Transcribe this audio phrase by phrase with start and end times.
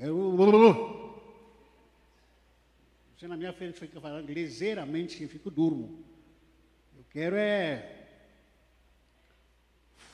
[0.00, 0.34] Eu,
[3.14, 6.02] você na minha frente fica falando ligeiramente, eu fico durmo.
[6.96, 8.06] Eu quero é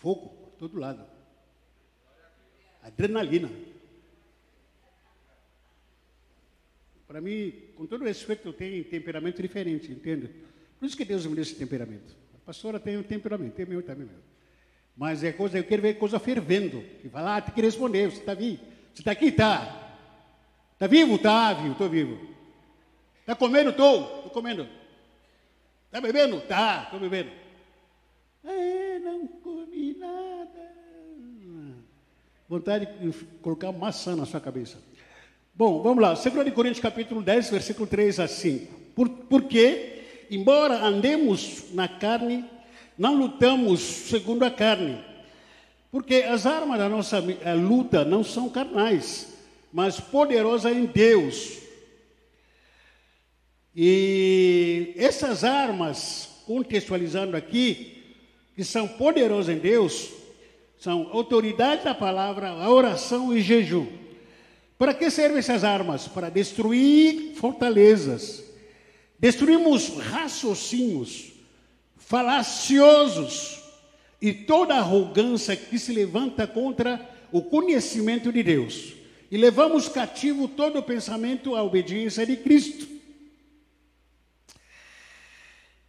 [0.01, 1.07] fogo por todo lado.
[2.83, 3.49] Adrenalina.
[7.07, 10.29] Para mim, com todo respeito, eu tenho temperamento diferente, entende?
[10.80, 12.16] Por isso que Deus me deu esse temperamento.
[12.34, 14.18] A pastora tem um temperamento, tem meu também meu.
[14.96, 16.82] Mas é coisa, eu quero ver coisa fervendo.
[17.00, 18.75] Que fala, ah, tem que responder, você está vivo.
[18.97, 19.27] Você está aqui?
[19.27, 19.93] Está.
[20.73, 21.17] Está vivo?
[21.17, 22.18] Está, vivo, estou vivo.
[23.21, 23.68] Está comendo?
[23.68, 24.67] Estou, estou comendo.
[25.85, 26.41] Está bebendo?
[26.41, 27.31] Tá, estou bebendo.
[28.43, 30.73] É, não comi nada.
[32.48, 34.78] Vontade de colocar maçã na sua cabeça.
[35.55, 36.15] Bom, vamos lá.
[36.15, 38.73] 2 Coríntios capítulo 10, versículo 3 a 5.
[38.95, 42.47] Por, porque, embora andemos na carne,
[42.97, 45.05] não lutamos segundo a carne.
[45.91, 47.22] Porque as armas da nossa
[47.55, 49.34] luta não são carnais,
[49.72, 51.59] mas poderosas em Deus.
[53.75, 58.03] E essas armas, contextualizando aqui,
[58.55, 60.11] que são poderosas em Deus,
[60.79, 63.87] são autoridade da palavra, a oração e jejum.
[64.79, 66.07] Para que servem essas armas?
[66.09, 68.45] Para destruir fortalezas.
[69.19, 71.33] Destruímos raciocínios
[71.97, 73.66] falaciosos
[74.20, 77.00] e toda arrogância que se levanta contra
[77.31, 78.95] o conhecimento de Deus.
[79.31, 82.86] E levamos cativo todo o pensamento à obediência de Cristo.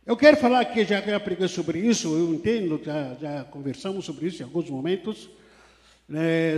[0.06, 4.06] Eu quero falar aqui, já que eu preguei sobre isso, eu entendo, já, já conversamos
[4.06, 5.30] sobre isso em alguns momentos.
[6.10, 6.58] É,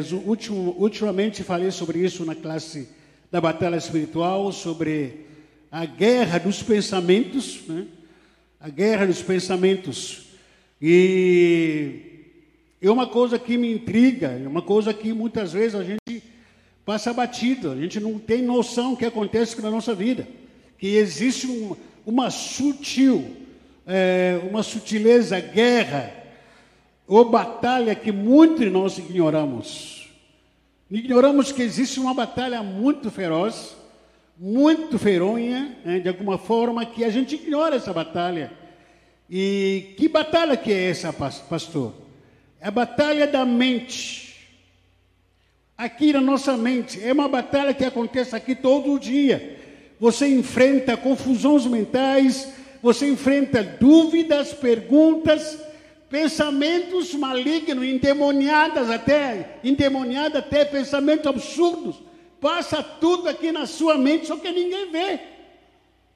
[0.78, 2.88] ultimamente falei sobre isso na classe
[3.32, 5.26] da batalha espiritual, sobre
[5.72, 7.88] a guerra dos pensamentos, né?
[8.60, 10.29] a guerra dos pensamentos.
[10.82, 12.10] E
[12.82, 16.24] é uma coisa que me intriga, é uma coisa que muitas vezes a gente
[16.86, 20.28] passa batido, a gente não tem noção do que acontece na nossa vida,
[20.78, 23.36] que existe um, uma sutil,
[23.86, 26.14] é, uma sutileza, guerra,
[27.08, 30.10] ou batalha que muitos de nós ignoramos.
[30.90, 33.76] Ignoramos que existe uma batalha muito feroz,
[34.38, 38.52] muito feronha, né, de alguma forma, que a gente ignora essa batalha.
[39.30, 41.94] E que batalha que é essa, pastor?
[42.60, 44.28] É a batalha da mente.
[45.78, 49.58] Aqui na nossa mente, é uma batalha que acontece aqui todo dia.
[50.00, 52.52] Você enfrenta confusões mentais,
[52.82, 55.60] você enfrenta dúvidas, perguntas,
[56.10, 62.02] pensamentos malignos, endemoniadas até, endemoniadas até pensamentos absurdos.
[62.42, 65.20] Passa tudo aqui na sua mente, só que ninguém vê.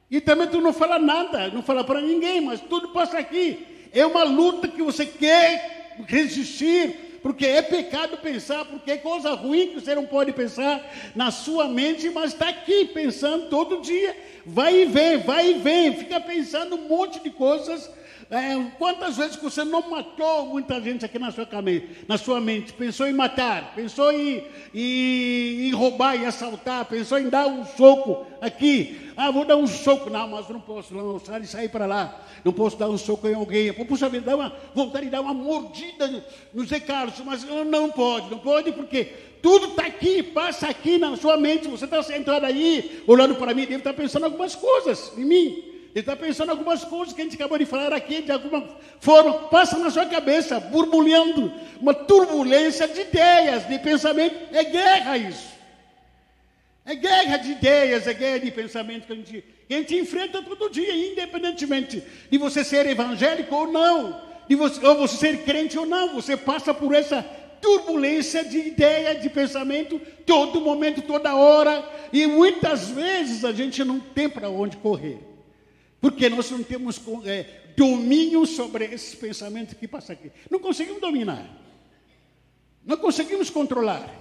[0.10, 3.66] E também tu não fala nada, não fala para ninguém, mas tudo passa aqui.
[3.92, 9.68] É uma luta que você quer resistir, porque é pecado pensar, porque é coisa ruim
[9.68, 10.84] que você não pode pensar
[11.16, 14.16] na sua mente, mas está aqui pensando todo dia.
[14.46, 17.90] Vai e vem, vai e vem, fica pensando um monte de coisas
[18.34, 21.48] é, quantas vezes você não matou muita gente aqui na sua,
[22.08, 22.74] na sua mente?
[22.74, 28.26] Pensou em matar, pensou em, em, em roubar e assaltar, pensou em dar um soco
[28.42, 29.12] aqui.
[29.16, 30.10] Ah, vou dar um soco.
[30.10, 32.26] Não, mas não posso lançar e sair para lá.
[32.44, 33.72] Não posso dar um soco em alguém.
[33.72, 38.32] Puxa vida, dar uma, vontade de dar uma mordida no Zé Carlos, mas não pode,
[38.32, 41.68] não pode porque tudo está aqui, passa aqui na sua mente.
[41.68, 45.73] Você está sentado aí, olhando para mim, deve estar pensando algumas coisas em mim.
[45.94, 48.68] Ele está pensando algumas coisas que a gente acabou de falar aqui, de alguma
[49.00, 54.36] forma, passa na sua cabeça, borbulhando, uma turbulência de ideias, de pensamento.
[54.52, 55.54] É guerra isso.
[56.84, 60.42] É guerra de ideias, é guerra de pensamento que a gente, que a gente enfrenta
[60.42, 65.78] todo dia, independentemente de você ser evangélico ou não, de você, ou você ser crente
[65.78, 67.24] ou não, você passa por essa
[67.62, 74.00] turbulência de ideia, de pensamento, todo momento, toda hora, e muitas vezes a gente não
[74.00, 75.33] tem para onde correr.
[76.04, 80.30] Porque nós não temos é, domínio sobre esses pensamentos que passam aqui.
[80.52, 81.50] Não conseguimos dominar.
[82.86, 84.14] Não conseguimos controlar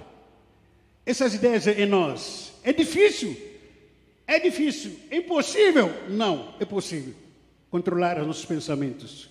[1.04, 2.52] essas ideias em nós.
[2.62, 3.36] É difícil.
[4.28, 4.96] É difícil.
[5.10, 5.92] É impossível?
[6.08, 7.14] Não, é possível
[7.68, 9.28] controlar os nossos pensamentos.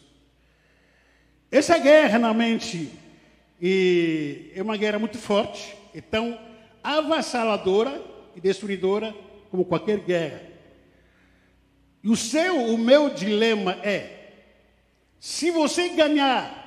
[1.50, 2.92] Essa guerra na mente
[4.54, 6.38] é uma guerra muito forte, é tão
[6.84, 8.04] avassaladora
[8.36, 9.16] e destruidora
[9.50, 10.51] como qualquer guerra.
[12.04, 14.32] E o seu, o meu dilema é:
[15.20, 16.58] se você ganhar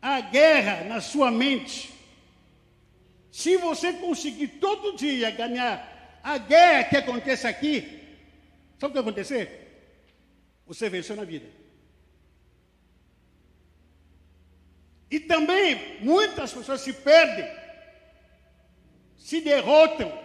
[0.00, 1.92] a guerra na sua mente,
[3.30, 7.80] se você conseguir todo dia ganhar a guerra que acontece aqui,
[8.78, 9.62] sabe o que vai acontecer?
[10.66, 11.46] Você venceu na vida.
[15.10, 17.66] E também muitas pessoas se perdem
[19.26, 20.16] se derrotam,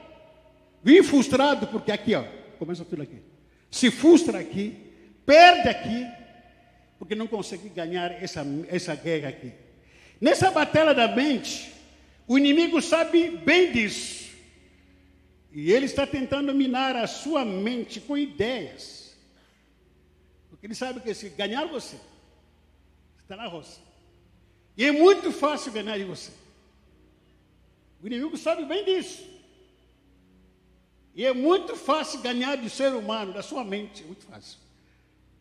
[0.84, 2.24] vêm frustrado, porque aqui, ó,
[2.60, 3.20] começa tudo aqui.
[3.72, 4.78] Se frustra aqui,
[5.26, 6.06] perde aqui,
[7.00, 9.54] porque não consegue ganhar essa, essa guerra aqui.
[10.20, 11.74] Nessa batalha da mente,
[12.28, 14.30] o inimigo sabe bem disso.
[15.54, 19.18] E ele está tentando minar a sua mente com ideias.
[20.50, 21.98] Porque ele sabe que se ganhar você,
[23.24, 23.80] está na roça.
[24.78, 26.32] E é muito fácil ganhar de você.
[28.04, 29.31] O inimigo sabe bem disso.
[31.16, 34.58] E é muito fácil ganhar do ser humano, da sua mente, é muito fácil.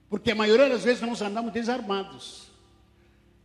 [0.09, 2.49] Porque a maioria das vezes nós andamos desarmados.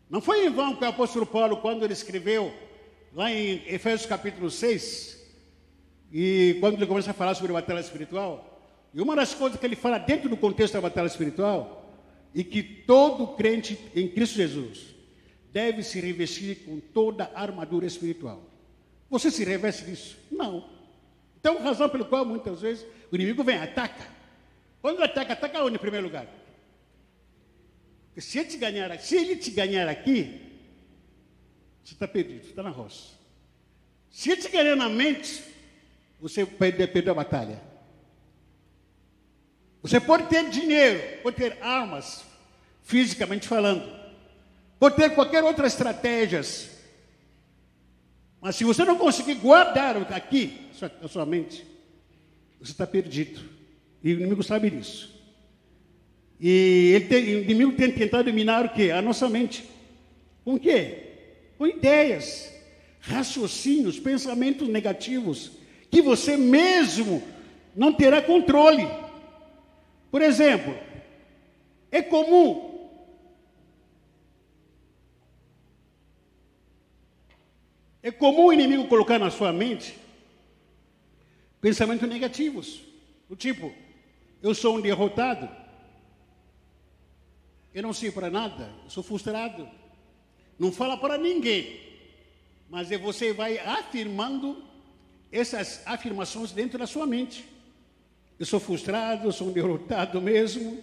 [0.10, 2.54] Não foi em vão que o apóstolo Paulo, quando ele escreveu,
[3.14, 5.24] lá em Efésios capítulo 6,
[6.12, 8.60] e quando ele começa a falar sobre a batalha espiritual,
[8.94, 11.94] e uma das coisas que ele fala dentro do contexto da batalha espiritual,
[12.34, 14.96] e que todo crente em Cristo Jesus
[15.52, 18.42] deve se revestir com toda a armadura espiritual.
[19.10, 20.18] Você se reveste disso?
[20.32, 20.68] Não.
[21.46, 24.08] Então, razão pelo qual muitas vezes o inimigo vem, ataca.
[24.82, 26.26] Quando ataca, ataca onde em primeiro lugar?
[28.08, 30.42] Porque se ele te ganhar, se ele te ganhar aqui,
[31.84, 33.14] você está perdido, você está na roça.
[34.10, 35.44] Se ele te ganhar na mente,
[36.20, 37.62] você perde, perdeu a batalha.
[39.84, 42.26] Você pode ter dinheiro, pode ter armas,
[42.82, 43.88] fisicamente falando,
[44.80, 46.75] pode ter qualquer outra estratégias,
[48.46, 50.70] mas se você não conseguir guardar aqui
[51.02, 51.66] a sua, mente,
[52.62, 53.42] você está perdido.
[54.04, 55.20] E o inimigo sabe disso.
[56.40, 58.92] E tem, o inimigo tem tentado dominar o quê?
[58.92, 59.68] A nossa mente.
[60.44, 60.98] Com o quê?
[61.58, 62.54] Com ideias,
[63.00, 65.54] raciocínios, pensamentos negativos,
[65.90, 67.24] que você mesmo
[67.76, 68.88] não terá controle.
[70.12, 70.78] Por exemplo,
[71.92, 72.65] é comum
[78.06, 79.98] É comum o inimigo colocar na sua mente
[81.60, 82.82] pensamentos negativos,
[83.28, 83.74] do tipo,
[84.44, 85.50] eu sou um derrotado,
[87.74, 89.68] eu não sei para nada, eu sou frustrado.
[90.60, 91.82] Não fala para ninguém.
[92.70, 94.64] Mas você vai afirmando
[95.32, 97.44] essas afirmações dentro da sua mente.
[98.38, 100.78] Eu sou frustrado, eu sou um derrotado mesmo,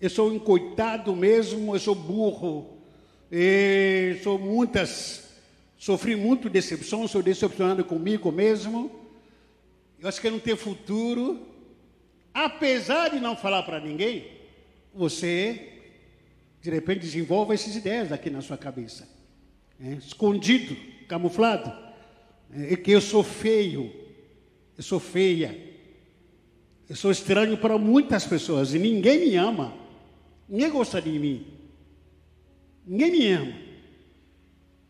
[0.00, 2.78] eu sou um coitado mesmo, eu sou burro,
[3.30, 5.25] eu sou muitas,
[5.76, 8.90] sofri muito decepção, sou decepcionado comigo mesmo,
[9.98, 11.46] eu acho que eu não tenho futuro.
[12.32, 14.30] Apesar de não falar para ninguém,
[14.94, 15.72] você
[16.60, 19.08] de repente desenvolva essas ideias aqui na sua cabeça.
[19.80, 20.76] É, escondido,
[21.08, 21.72] camuflado.
[22.52, 23.92] É, é que eu sou feio,
[24.76, 25.64] eu sou feia.
[26.88, 29.74] Eu sou estranho para muitas pessoas e ninguém me ama.
[30.48, 31.46] Ninguém gosta de mim.
[32.86, 33.65] Ninguém me ama.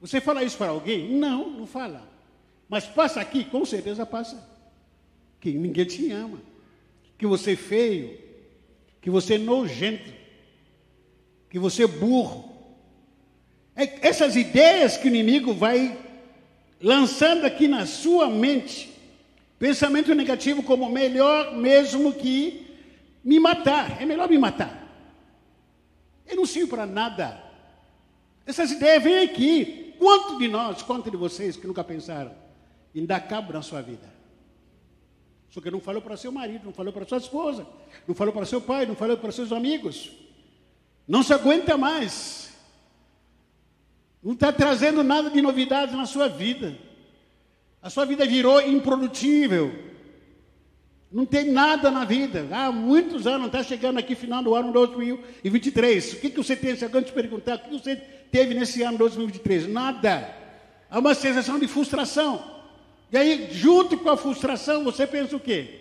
[0.00, 1.10] Você fala isso para alguém?
[1.10, 2.06] Não, não fala.
[2.68, 4.46] Mas passa aqui, com certeza passa.
[5.40, 6.40] Que ninguém te ama.
[7.16, 8.18] Que você é feio.
[9.00, 10.16] Que você é nojento
[11.56, 12.52] que você é burro.
[13.74, 15.96] É essas ideias que o inimigo vai
[16.80, 18.92] lançando aqui na sua mente,
[19.58, 22.66] pensamento negativo como melhor mesmo que
[23.24, 24.86] me matar, é melhor me matar.
[26.26, 27.42] Eu não sirvo para nada.
[28.46, 29.94] Essas ideias vêm aqui.
[29.98, 32.32] Quanto de nós, quanto de vocês que nunca pensaram
[32.94, 34.14] em dar cabo na sua vida?
[35.50, 37.66] Só que não falou para seu marido, não falou para sua esposa,
[38.06, 40.12] não falou para seu pai, não falou para seus amigos.
[41.08, 42.54] Não se aguenta mais.
[44.22, 46.76] Não está trazendo nada de novidade na sua vida.
[47.80, 49.72] A sua vida virou improdutível.
[51.10, 52.46] Não tem nada na vida.
[52.50, 56.14] Há muitos anos, está chegando aqui final do ano 2023.
[56.14, 56.76] O que, que você tem?
[56.76, 57.96] Se alguém te perguntar, o que você
[58.30, 59.68] teve nesse ano 2023?
[59.68, 60.34] Nada.
[60.90, 62.56] Há uma sensação de frustração.
[63.10, 65.80] E aí, junto com a frustração, você pensa o quê?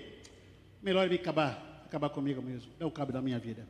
[0.81, 2.71] Melhor me acabar, acabar comigo mesmo.
[2.79, 3.67] É o cabo da minha vida.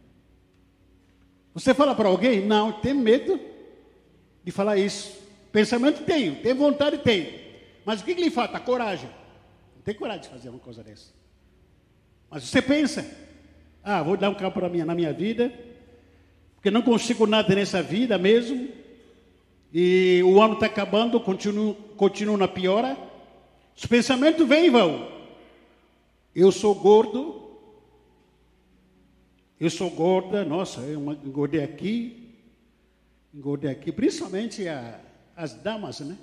[1.53, 2.45] Você fala para alguém?
[2.45, 3.39] Não, tem medo
[4.43, 5.17] de falar isso.
[5.51, 7.31] Pensamento tenho, tem vontade tenho.
[7.85, 8.59] Mas o que, que lhe falta?
[8.59, 9.09] Coragem.
[9.75, 11.13] Não tem coragem de fazer uma coisa dessa.
[12.29, 13.09] Mas você pensa,
[13.81, 15.53] ah, vou dar um cabo minha, na minha vida,
[16.65, 18.69] porque não consigo nada nessa vida mesmo.
[19.71, 22.97] E o ano está acabando, continuo, continuo na piora.
[23.77, 25.07] Os pensamentos vêm e vão.
[26.33, 27.55] Eu sou gordo,
[29.59, 32.33] eu sou gorda, nossa, eu engordei aqui,
[33.31, 34.99] engordei aqui, principalmente a,
[35.35, 36.17] as damas, né?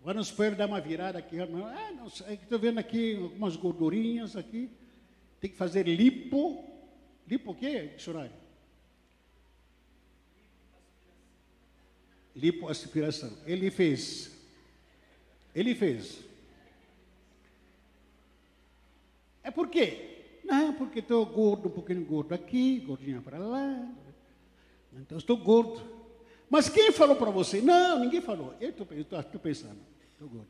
[0.00, 1.38] Agora pode dar uma virada aqui.
[1.38, 4.68] Ah, não, estou vendo aqui algumas gordurinhas aqui.
[5.40, 6.64] Tem que fazer lipo.
[7.28, 8.41] Lipo o quê, dicionário?
[12.34, 13.32] Lipoaspiração.
[13.46, 14.30] Ele fez.
[15.54, 16.32] Ele fez.
[19.52, 20.40] por quê?
[20.44, 23.88] Não, porque estou gordo, um pouquinho gordo aqui, gordinha para lá.
[24.94, 25.80] Então estou gordo.
[26.50, 27.60] Mas quem falou para você?
[27.60, 28.54] Não, ninguém falou.
[28.60, 28.86] Eu estou
[29.40, 29.78] pensando,
[30.12, 30.48] estou gordo.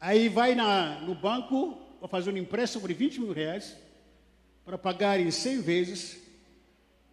[0.00, 3.76] Aí vai na, no banco, vai fazer um empréstimo de 20 mil reais
[4.64, 6.20] para pagar em 100 vezes,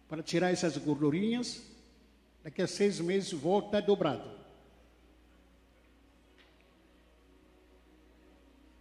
[0.08, 1.62] para tirar essas gordurinhas.
[2.46, 4.30] Daqui a seis meses volta dobrado.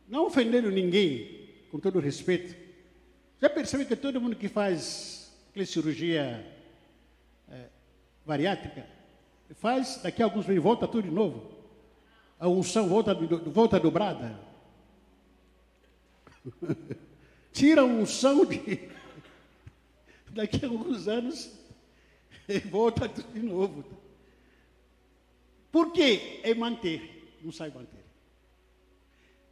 [0.08, 2.56] Não ofendendo ninguém, com todo respeito.
[3.42, 5.34] Já percebeu que todo mundo que faz
[5.66, 6.46] cirurgia
[7.50, 7.66] é,
[8.24, 8.86] bariátrica,
[9.56, 11.52] faz, daqui a alguns meses volta tudo de novo.
[12.40, 14.40] A unção volta, volta dobrada.
[17.52, 18.90] Tira a unção de.
[20.30, 21.65] Daqui a alguns anos,
[22.48, 23.84] e volta de novo.
[25.72, 26.40] Por quê?
[26.44, 28.06] É manter, não sai manter.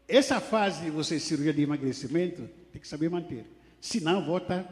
[0.07, 3.45] Essa fase de você cirurgia de emagrecimento, tem que saber manter.
[3.79, 4.67] Senão, volta,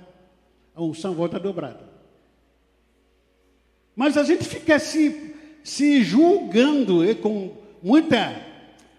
[0.76, 1.90] a unção volta dobrada.
[3.96, 8.46] Mas a gente fica se, se julgando é, com muita,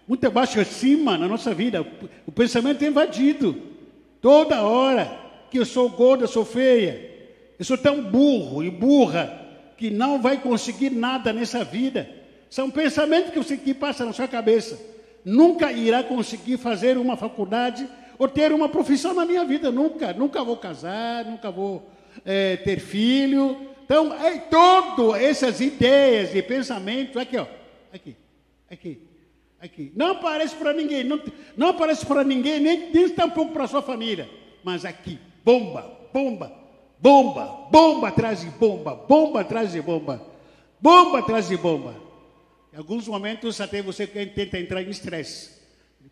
[0.07, 1.85] muita baixa acima na nossa vida.
[2.25, 3.59] O pensamento é invadido.
[4.21, 7.12] Toda hora que eu sou gorda, sou feia.
[7.59, 9.41] Eu tão burro e burra
[9.77, 12.09] que não vai conseguir nada nessa vida.
[12.49, 14.79] São pensamentos que você que passa na sua cabeça.
[15.25, 17.87] Nunca irá conseguir fazer uma faculdade
[18.19, 19.71] ou ter uma profissão na minha vida.
[19.71, 21.89] Nunca, nunca vou casar, nunca vou
[22.25, 27.45] é, ter filho, então, é todas essas ideias e pensamentos, aqui, ó,
[27.93, 28.15] aqui,
[28.71, 29.01] aqui,
[29.59, 29.91] aqui.
[29.95, 31.21] Não aparece para ninguém, não,
[31.55, 34.29] não aparece para ninguém, nem, nem tampouco para sua família.
[34.63, 36.51] Mas aqui, bomba, bomba,
[37.03, 40.25] bomba, bomba atrás de bomba, bomba atrás de bomba,
[40.79, 41.93] bomba atrás de bomba.
[42.73, 45.51] Em alguns momentos até você tenta entrar em estresse.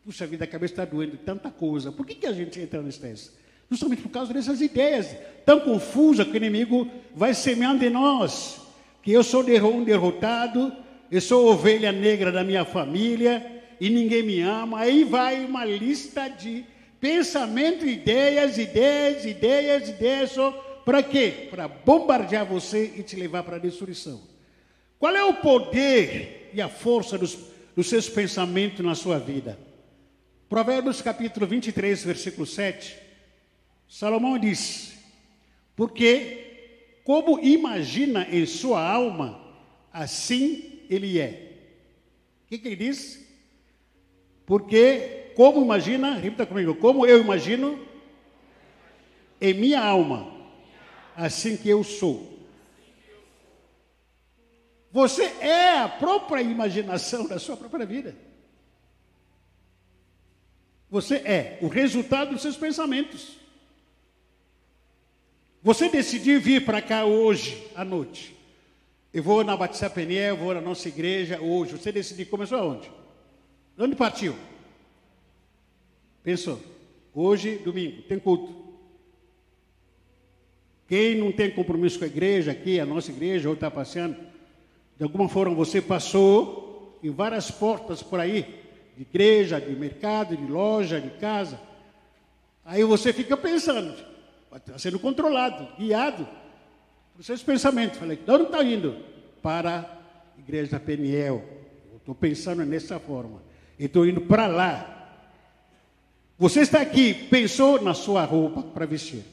[0.03, 1.93] Puxa vida, a cabeça está doendo, tanta coisa.
[1.93, 3.31] Por que, que a gente entra no estresse?
[3.69, 8.60] Justamente por causa dessas ideias tão confusas que o inimigo vai semeando em nós.
[9.01, 10.75] Que eu sou um derrotado,
[11.10, 14.79] eu sou ovelha negra da minha família e ninguém me ama.
[14.79, 16.65] Aí vai uma lista de
[17.00, 20.31] pensamento, ideias, ideias, ideias, ideias.
[20.86, 21.48] Para quê?
[21.50, 24.22] Para bombardear você e te levar para a destruição.
[24.98, 27.38] Qual é o poder e a força dos,
[27.76, 29.58] dos seus pensamentos na sua vida?
[30.50, 33.12] Provérbios capítulo 23, versículo 7
[33.92, 34.98] Salomão diz:
[35.76, 39.42] Porque como imagina em sua alma,
[39.92, 41.58] assim ele é.
[42.46, 43.28] O que, que ele diz?
[44.46, 47.86] Porque como imagina, repita comigo, como eu imagino
[49.42, 50.31] em minha alma,
[51.15, 52.39] assim que eu sou.
[54.91, 58.15] Você é a própria imaginação da sua própria vida.
[60.89, 63.38] Você é o resultado dos seus pensamentos.
[65.63, 68.36] Você decidiu vir para cá hoje, à noite.
[69.13, 71.77] Eu vou na Batista Peniel, vou na nossa igreja hoje.
[71.77, 72.91] Você decidiu, começou aonde?
[73.77, 74.36] De onde partiu?
[76.24, 76.62] Pensou.
[77.13, 78.61] Hoje, domingo, tem culto.
[80.91, 84.17] Quem não tem compromisso com a igreja aqui, a nossa igreja, ou está passeando,
[84.98, 88.62] de alguma forma você passou em várias portas por aí,
[88.98, 91.57] de igreja, de mercado, de loja, de casa.
[92.65, 93.95] Aí você fica pensando,
[94.53, 96.27] está sendo controlado, guiado
[97.15, 97.98] por seus pensamentos.
[97.98, 98.98] Falei, de onde está indo?
[99.41, 99.79] Para
[100.38, 101.41] a igreja da Peniel.
[101.95, 103.41] Estou pensando nessa forma.
[103.79, 105.24] Estou indo para lá.
[106.38, 109.24] Você está aqui, pensou na sua roupa para vestir.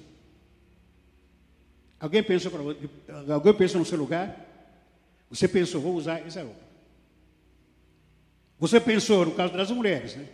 [2.01, 4.47] Alguém pensou para alguém pensou no seu lugar?
[5.31, 6.69] Você pensou, vou usar essa roupa.
[8.59, 10.27] Você pensou, no caso das mulheres, né?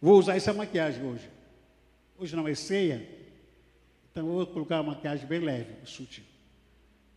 [0.00, 1.28] Vou usar essa maquiagem hoje.
[2.16, 3.08] Hoje não é ceia,
[4.10, 6.24] então vou colocar uma maquiagem bem leve, sutil.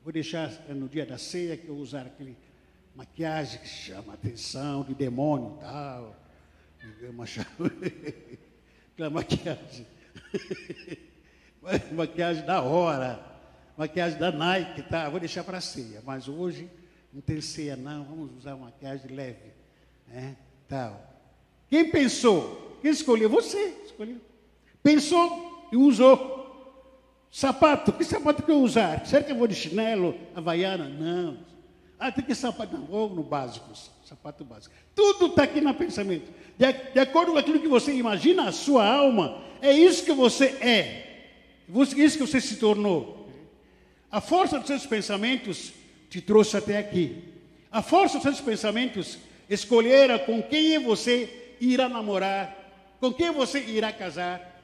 [0.03, 2.37] Vou deixar no dia da ceia que eu usar aquele
[2.95, 6.15] maquiagem que chama atenção, de demônio e tal.
[8.93, 9.87] Aquela maquiagem.
[11.91, 13.30] maquiagem da hora.
[13.77, 15.09] Maquiagem da Nike, tá?
[15.09, 16.01] Vou deixar para ceia.
[16.05, 16.69] Mas hoje
[17.13, 18.03] não tem ceia, não.
[18.03, 19.51] Vamos usar uma maquiagem leve.
[20.07, 20.35] Né?
[20.67, 21.01] Tal.
[21.69, 22.77] Quem pensou?
[22.81, 23.29] Quem escolheu?
[23.29, 24.17] Você escolheu.
[24.83, 26.41] Pensou e usou.
[27.31, 29.05] Sapato, que sapato que eu usar?
[29.05, 30.89] Será que eu vou de chinelo, havaiana?
[30.89, 31.37] Não.
[31.97, 33.69] Ah, tem que sapato, não, vou no básico,
[34.03, 34.73] sapato básico.
[34.95, 36.29] Tudo está aqui no pensamento.
[36.57, 40.45] De, de, acordo com aquilo que você imagina, a sua alma, é isso que você
[40.59, 41.29] é.
[41.95, 43.20] Isso que você se tornou.
[44.11, 45.71] A força dos seus pensamentos
[46.09, 47.23] te trouxe até aqui.
[47.71, 49.17] A força dos seus pensamentos
[49.49, 54.61] escolhera com quem você irá namorar, com quem você irá casar.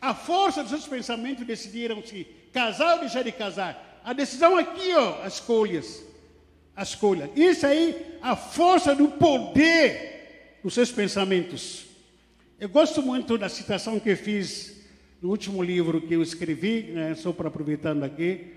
[0.00, 4.00] A força dos seus pensamentos decidiram se casar ou deixar de casar.
[4.04, 6.04] A decisão aqui, ó, as escolhas.
[6.76, 7.30] As escolhas.
[7.34, 11.86] Isso aí, a força do poder dos seus pensamentos.
[12.60, 14.76] Eu gosto muito da citação que fiz
[15.20, 18.52] no último livro que eu escrevi, né, só para aproveitando aqui,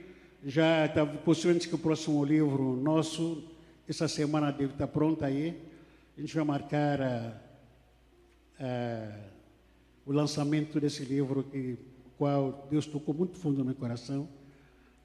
[0.48, 3.44] já está possivelmente que o próximo livro nosso,
[3.86, 5.62] essa semana deve estar pronto aí.
[6.18, 7.42] A gente vai marcar a,
[8.58, 9.20] a,
[10.06, 11.77] o lançamento desse livro, que
[12.18, 14.30] qual Deus tocou muito fundo no meu coração.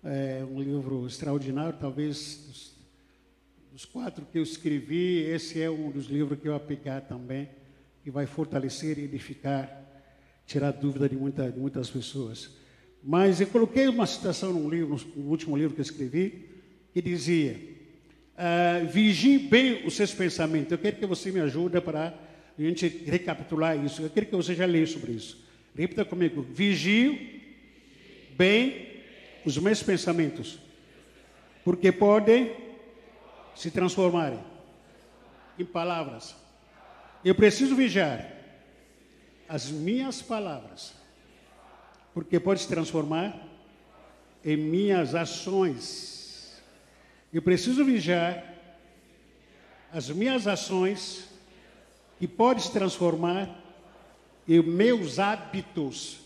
[0.04, 2.76] É um livro extraordinário, talvez dos,
[3.72, 7.49] dos quatro que eu escrevi, esse é um dos livros que eu pegar também,
[8.04, 9.76] que vai fortalecer e edificar,
[10.46, 12.62] tirar dúvida de, muita, de muitas pessoas.
[13.02, 16.49] Mas eu coloquei uma citação no, livro, no último livro que eu escrevi,
[16.92, 17.59] que dizia:
[18.37, 20.71] uh, vigie bem os seus pensamentos.
[20.71, 22.14] Eu quero que você me ajude para
[22.56, 24.02] a gente recapitular isso.
[24.02, 25.44] Eu quero que você já leia sobre isso.
[25.75, 27.18] Repita comigo: vigio
[28.37, 28.88] bem
[29.44, 30.61] os meus pensamentos,
[31.64, 32.52] porque podem
[33.56, 34.38] se transformarem
[35.59, 36.37] em palavras.
[37.25, 38.30] Eu preciso vigiar
[39.49, 41.01] as minhas palavras
[42.14, 43.35] porque pode se transformar
[44.45, 46.62] em minhas ações.
[47.33, 48.45] Eu preciso vigiar
[49.92, 51.28] as minhas ações
[52.19, 53.49] que pode se transformar
[54.47, 56.21] em meus hábitos.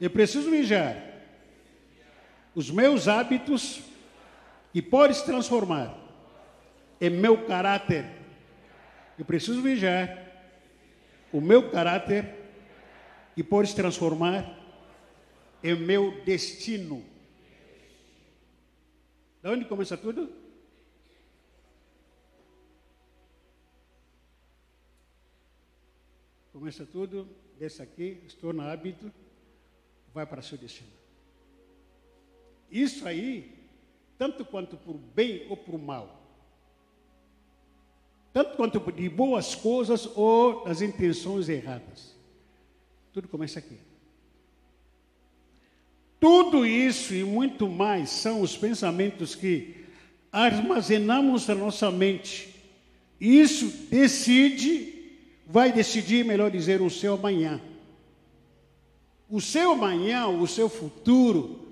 [0.00, 0.96] Eu preciso vigiar
[2.54, 3.80] os meus hábitos
[4.72, 5.94] que pode se transformar
[7.00, 8.04] em meu caráter.
[9.18, 10.18] Eu preciso vigiar
[11.32, 12.34] o meu caráter
[13.34, 14.57] que pode se transformar
[15.62, 17.04] é meu destino.
[19.42, 20.30] Da onde começa tudo?
[26.52, 29.12] Começa tudo, desce aqui, estou no hábito,
[30.12, 30.90] vai para seu destino.
[32.70, 33.56] Isso aí,
[34.18, 36.20] tanto quanto por bem ou por mal,
[38.32, 42.16] tanto quanto de boas coisas ou das intenções erradas,
[43.12, 43.87] tudo começa aqui.
[46.20, 49.84] Tudo isso e muito mais são os pensamentos que
[50.32, 52.54] armazenamos na nossa mente.
[53.20, 57.60] Isso decide, vai decidir, melhor dizer, o seu amanhã.
[59.28, 61.66] O seu amanhã, o seu futuro,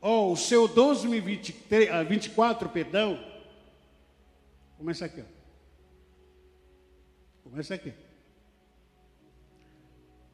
[0.00, 3.22] ou o seu 2024, ah, perdão,
[4.78, 5.20] começa aqui.
[5.20, 5.24] Ó.
[7.44, 7.92] Começa aqui.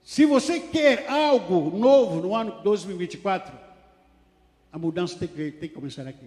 [0.09, 3.55] Se você quer algo novo no ano 2024,
[4.73, 6.25] a mudança tem que, tem que começar aqui.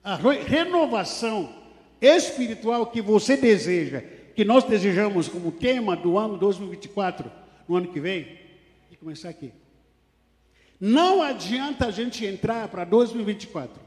[0.00, 1.52] A renovação
[2.00, 4.00] espiritual que você deseja,
[4.36, 7.28] que nós desejamos como tema do ano 2024,
[7.68, 8.38] no ano que vem, tem
[8.90, 9.52] que começar aqui.
[10.78, 13.82] Não adianta a gente entrar para 2024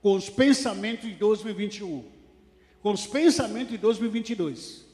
[0.00, 2.04] com os pensamentos de 2021,
[2.80, 4.88] com os pensamentos de 2022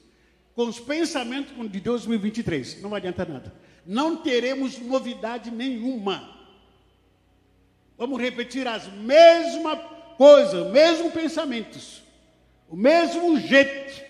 [0.56, 2.80] com os pensamentos de 2023.
[2.80, 3.52] Não adianta nada.
[3.84, 6.34] Não teremos novidade nenhuma.
[7.98, 9.78] Vamos repetir as mesmas
[10.16, 12.02] coisas, os mesmos pensamentos,
[12.70, 14.02] o mesmo jeito.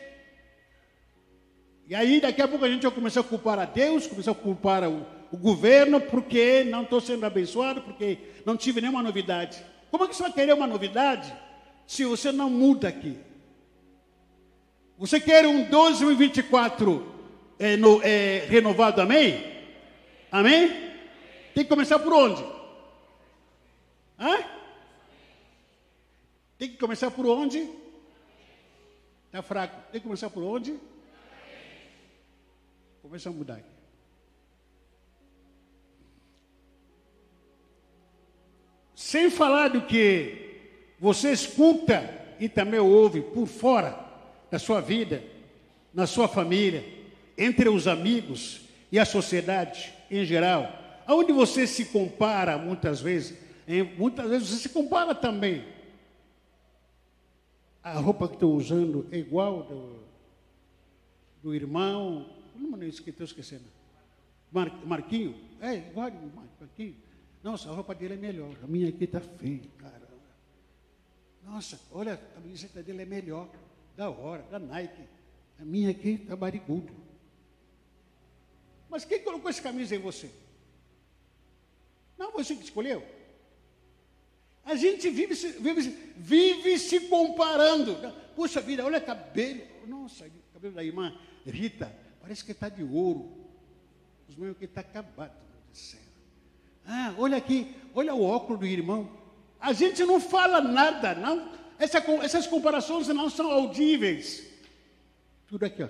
[1.88, 4.34] E aí, daqui a pouco, a gente vai começar a culpar a Deus, começar a
[4.34, 9.60] culpar o, o governo, porque não estou sendo abençoado, porque não tive nenhuma novidade.
[9.90, 11.32] Como é que você vai querer uma novidade
[11.86, 13.25] se você não muda aqui?
[14.98, 17.14] Você quer um 2024
[17.58, 19.44] é, no, é, renovado, amém?
[20.32, 20.68] Amém?
[21.54, 22.42] Tem que começar por onde?
[24.18, 24.38] Hã?
[26.56, 27.68] Tem que começar por onde?
[29.26, 29.82] Está fraco.
[29.92, 30.78] Tem que começar por onde?
[33.02, 33.76] Começa a mudar aqui.
[38.94, 40.58] Sem falar do que
[40.98, 44.05] você escuta e também ouve por fora
[44.50, 45.22] na sua vida,
[45.92, 46.84] na sua família,
[47.36, 53.38] entre os amigos e a sociedade em geral, aonde você se compara muitas vezes,
[53.96, 55.64] muitas vezes você se compara também.
[57.82, 59.96] A roupa que estou usando é igual do,
[61.42, 63.64] do irmão, não me estou esquecendo.
[64.50, 66.10] Mar, Marquinho, é igual
[66.60, 66.96] Marquinho.
[67.42, 70.06] Nossa, a roupa dele é melhor, a minha aqui está feia, cara.
[71.44, 73.48] Nossa, olha, a camiseta dele é melhor
[73.96, 75.02] da hora, da Nike.
[75.58, 76.92] A minha aqui está barigudo.
[78.88, 80.30] Mas quem colocou essa camisa em você?
[82.18, 83.04] Não, você que escolheu.
[84.64, 87.96] A gente vive, vive, vive se comparando.
[88.34, 89.62] Puxa vida, olha cabelo.
[89.86, 93.32] Nossa, cabelo da irmã Rita, parece que está de ouro.
[94.28, 95.32] Os meus que está acabado.
[96.84, 99.08] Ah, olha aqui, olha o óculos do irmão.
[99.60, 101.52] A gente não fala nada, não.
[101.78, 104.46] Essa, essas comparações não são audíveis.
[105.46, 105.88] Tudo aqui, ó.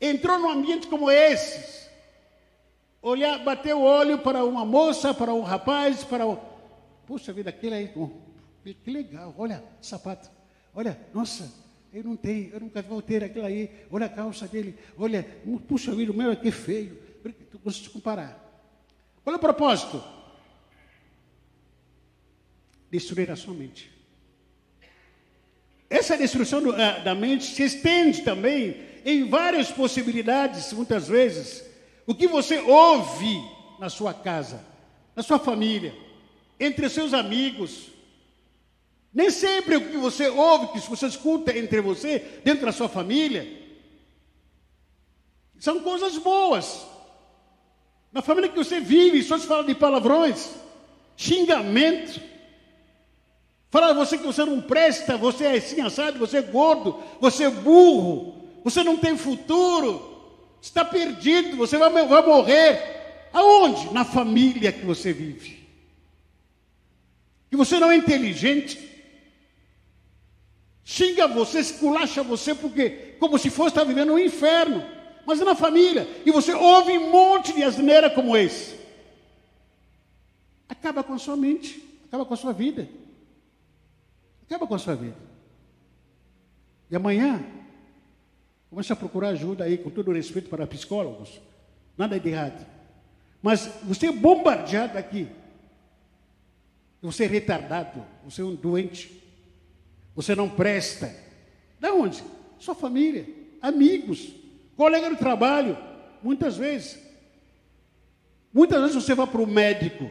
[0.00, 1.88] Entrou num ambiente como esse,
[3.00, 6.36] olhar, bater o olho para uma moça, para um rapaz, para o.
[7.06, 7.92] Puxa vida, aquele aí,
[8.82, 10.30] que legal, olha, sapato.
[10.74, 11.52] Olha, nossa,
[11.92, 13.70] eu não tenho, eu nunca vou ter aquilo aí.
[13.90, 15.24] Olha a calça dele, olha,
[15.68, 17.00] puxa vida, o meu é que feio.
[17.62, 18.40] Você se comparar.
[19.22, 20.02] Qual é o propósito?
[22.90, 23.90] Destruir a sua mente.
[25.88, 31.64] Essa destruição do, uh, da mente se estende também em várias possibilidades, muitas vezes.
[32.06, 33.42] O que você ouve
[33.78, 34.64] na sua casa,
[35.14, 35.94] na sua família,
[36.58, 37.88] entre seus amigos.
[39.12, 43.46] Nem sempre o que você ouve, que você escuta entre você, dentro da sua família,
[45.58, 46.84] são coisas boas.
[48.12, 50.50] Na família que você vive, só se fala de palavrões,
[51.16, 52.20] xingamento
[53.74, 57.50] Falar você que você não presta, você é assim assado, você é gordo, você é
[57.50, 60.16] burro, você não tem futuro,
[60.62, 63.26] está perdido, você vai, vai morrer.
[63.32, 63.92] Aonde?
[63.92, 65.66] Na família que você vive.
[67.50, 68.78] Que você não é inteligente.
[70.84, 74.86] Xinga você, esculacha você, porque como se fosse estar vivendo um inferno.
[75.26, 76.08] Mas é na família.
[76.24, 78.76] E você ouve um monte de asneira como esse.
[80.68, 82.88] Acaba com a sua mente, acaba com a sua vida.
[84.46, 85.16] Acaba com a sua vida.
[86.90, 87.44] E amanhã,
[88.70, 91.40] comece a procurar ajuda aí, com todo respeito para psicólogos.
[91.96, 92.66] Nada de errado.
[93.42, 95.28] Mas você é bombardeado aqui.
[97.00, 99.22] Você é retardado, você é um doente.
[100.14, 101.14] Você não presta.
[101.78, 102.22] Da onde?
[102.58, 103.26] Sua família,
[103.60, 104.32] amigos,
[104.76, 105.76] colega de trabalho,
[106.22, 106.98] muitas vezes.
[108.52, 110.10] Muitas vezes você vai para o médico.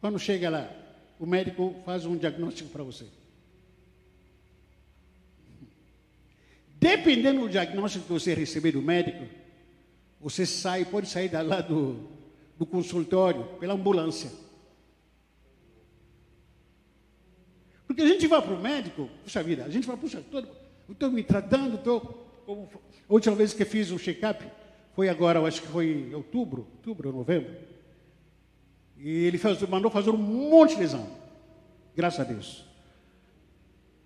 [0.00, 0.81] Quando chega lá,
[1.22, 3.06] o médico faz um diagnóstico para você.
[6.80, 9.24] Dependendo do diagnóstico que você receber do médico,
[10.20, 12.08] você sai, pode sair da lá do,
[12.58, 14.32] do consultório pela ambulância.
[17.86, 20.24] Porque a gente vai para o médico, puxa vida, a gente vai, puxa,
[20.88, 22.26] estou me tratando, estou.
[23.08, 24.44] A última vez que fiz um check-up
[24.96, 27.71] foi agora, eu acho que foi em outubro, outubro ou novembro.
[29.02, 31.08] E ele fez, mandou fazer um monte de exame.
[31.96, 32.64] Graças a Deus.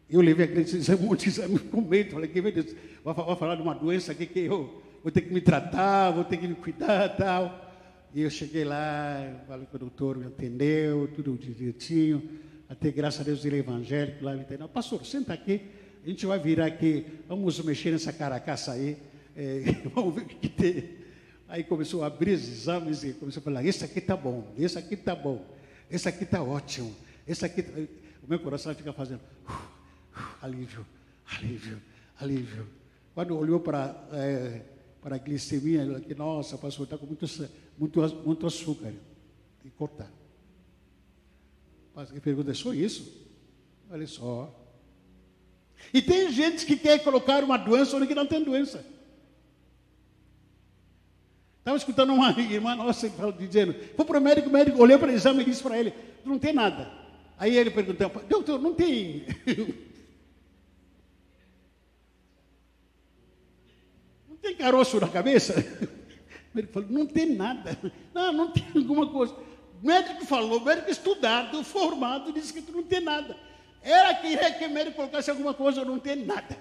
[0.09, 2.13] Eu levei aquele exame, um monte de exame com medo.
[2.13, 5.35] Falei, que Deus, vai, vai falar de uma doença aqui que eu vou ter que
[5.35, 7.67] me tratar, vou ter que me cuidar tal.
[8.15, 12.23] E eu cheguei lá, falei com o doutor, me atendeu, tudo direitinho.
[12.67, 14.67] Até graças a Deus ele é evangélico lá, me entendeu.
[14.67, 15.61] Pastor, senta aqui,
[16.03, 18.97] a gente vai virar aqui, vamos mexer nessa caracaça aí,
[19.37, 19.63] é,
[19.95, 20.96] vamos ver o que tem.
[21.49, 24.79] Aí começou a abrir os exames e começou a falar: esse aqui está bom, esse
[24.79, 25.45] aqui está bom,
[25.91, 26.95] esse aqui está ótimo,
[27.27, 27.63] esse aqui.
[27.63, 27.73] Tá...
[28.23, 30.85] O meu coração fica fazendo uh, uh, alívio,
[31.39, 31.81] alívio,
[32.19, 32.67] alívio.
[33.15, 34.63] Quando olhou para, é,
[35.01, 37.25] para a glicemia, ele falou: nossa, pastor, está com muito,
[37.79, 38.93] muito, muito açúcar,
[39.79, 40.11] cortar.
[42.11, 43.25] Ele pergunta: é só isso?
[43.89, 44.53] Olha só.
[45.95, 48.85] E tem gente que quer colocar uma doença onde não tem doença.
[51.67, 55.13] Estava escutando uma irmã nossa dizendo, foi para o médico, o médico olhou para o
[55.13, 55.93] exame e disse para ele,
[56.25, 56.89] não tem nada.
[57.37, 59.27] Aí ele perguntou, doutor, não tem.
[64.31, 65.55] não tem caroço na cabeça?
[66.55, 67.77] Ele falou, não tem nada.
[68.15, 69.35] Não, não tem alguma coisa.
[69.35, 73.37] O médico falou, o médico estudado, formado, disse que tu não tem nada.
[73.83, 76.57] Era queria que o médico colocasse alguma coisa, não tem nada.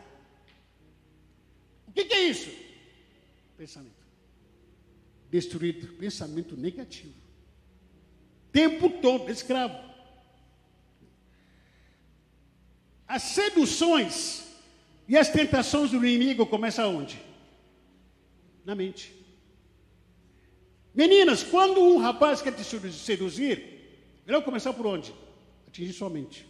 [1.87, 2.51] O que, que é isso?
[3.55, 4.04] Pensamento
[5.29, 7.13] destruído, pensamento negativo.
[8.51, 9.77] Tempo todo, escravo.
[13.07, 14.45] As seduções
[15.07, 17.19] e as tentações do inimigo começam onde?
[18.65, 19.13] Na mente.
[20.93, 25.13] Meninas, quando um rapaz quer te seduzir, vai começar por onde?
[25.67, 26.47] Atingir sua mente.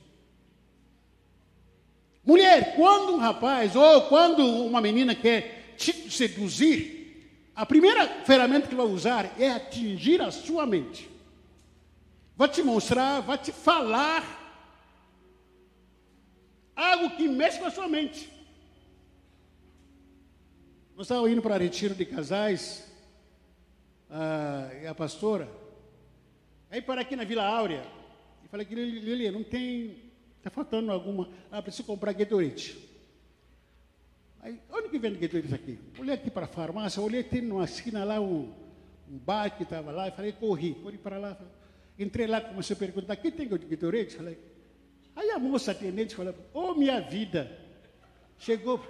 [2.24, 6.95] Mulher, quando um rapaz ou quando uma menina quer te seduzir,
[7.56, 11.10] a primeira ferramenta que vai usar é atingir a sua mente.
[12.36, 14.24] Vai te mostrar, vai te falar
[16.76, 18.30] algo que mexe com a sua mente.
[20.96, 22.92] Nós estávamos indo para retiro de casais,
[24.10, 25.50] a, e a pastora,
[26.70, 27.86] aí para aqui na Vila Áurea,
[28.44, 32.95] e falei que Lili, não tem, está faltando alguma, ah, preciso comprar guetorite.
[34.46, 35.80] Aí, onde que vende Gatorade isso aqui?
[35.98, 38.54] Olhei aqui para a farmácia, olhei, tem numa esquina lá um,
[39.10, 41.36] um bar que estava lá, e falei, corri, corri para lá.
[41.98, 44.16] Entrei lá, comecei a perguntar, quem tem Gatorade?
[44.16, 44.38] Falei,
[45.16, 47.60] aí a moça atendente falou, ô oh, minha vida,
[48.38, 48.86] chegou...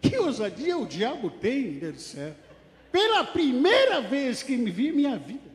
[0.00, 2.34] Que ousadia o diabo tem, Deus do céu.
[2.90, 5.50] Pela primeira vez que me vi minha vida.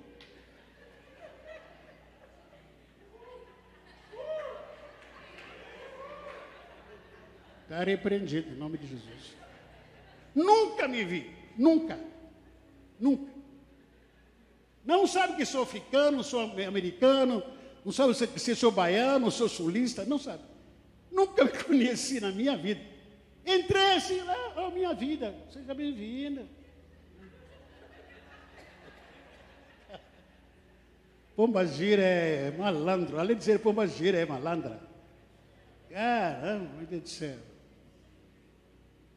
[7.74, 9.36] Está repreendido em nome de Jesus.
[10.36, 12.00] Nunca me vi, nunca,
[13.00, 13.34] nunca.
[14.86, 17.42] Não sabe que sou africano, sou americano,
[17.84, 20.44] não sabe se sou baiano, sou sulista, não sabe.
[21.12, 22.80] Nunca me conheci na minha vida.
[23.44, 26.46] Entrei assim lá, oh, minha vida, seja bem-vinda.
[31.36, 34.80] Pombagira é malandro, além de ser pombagira, é malandra.
[35.90, 37.53] Caramba, meu Deus do céu.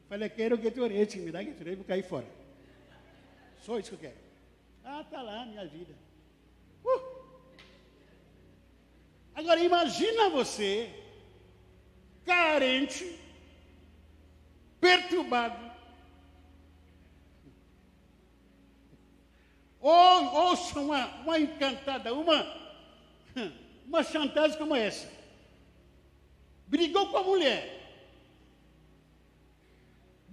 [0.08, 2.26] Falei, quero orete, me dá tu vou cair fora.
[3.62, 4.16] Só isso que eu quero.
[4.84, 5.92] Ah, tá lá, minha vida.
[6.84, 7.16] Uh!
[9.34, 10.88] Agora imagina você,
[12.24, 13.18] carente,
[14.80, 15.66] perturbado,
[19.80, 22.46] ou ouça uma, uma encantada, uma,
[23.86, 25.08] uma chantagem como essa.
[26.66, 27.75] Brigou com a mulher.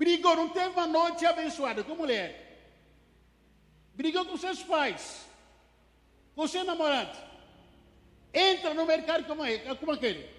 [0.04, 2.30] Brigou, não teve uma noite abençoada com mulher.
[3.96, 5.26] Brigou com seus pais.
[6.36, 7.18] Com seu namorado.
[8.34, 9.44] Entra no mercado como,
[9.80, 10.30] como aquele.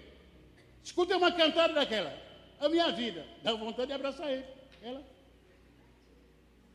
[0.83, 2.15] Escuta uma cantada daquela.
[2.59, 3.25] A minha vida.
[3.41, 4.45] Dá vontade de abraçar ele.
[4.83, 5.03] Ela.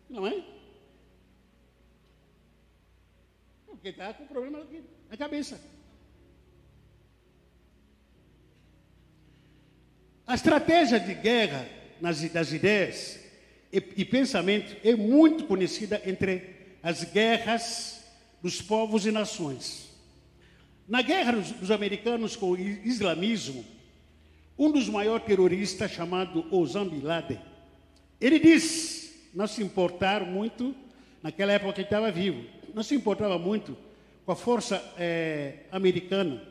[0.09, 0.43] Não é?
[3.67, 5.61] Porque está com problema aqui na cabeça.
[10.27, 13.19] A estratégia de guerra nas, das ideias
[13.73, 18.05] e, e pensamento é muito conhecida entre as guerras
[18.43, 19.91] dos povos e nações.
[20.89, 23.65] Na guerra dos, dos americanos com o islamismo,
[24.59, 27.41] um dos maiores terroristas, chamado Osama Bin Laden,
[28.21, 30.75] ele disse não se importar muito,
[31.23, 33.77] naquela época que estava vivo, não se importava muito
[34.27, 36.43] com a força é, americana,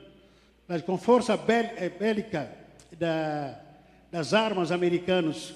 [0.68, 2.52] mas com a força eh, bélica
[2.98, 3.60] da,
[4.12, 5.54] das armas americanas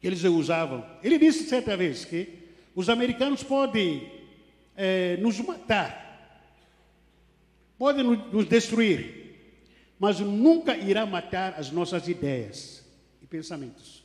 [0.00, 0.84] que eles usavam.
[1.02, 2.38] Ele disse certa vez que
[2.74, 4.10] os americanos podem
[4.76, 6.42] é, nos matar,
[7.76, 9.36] podem nos destruir,
[9.98, 12.84] mas nunca irá matar as nossas ideias
[13.20, 14.04] e pensamentos.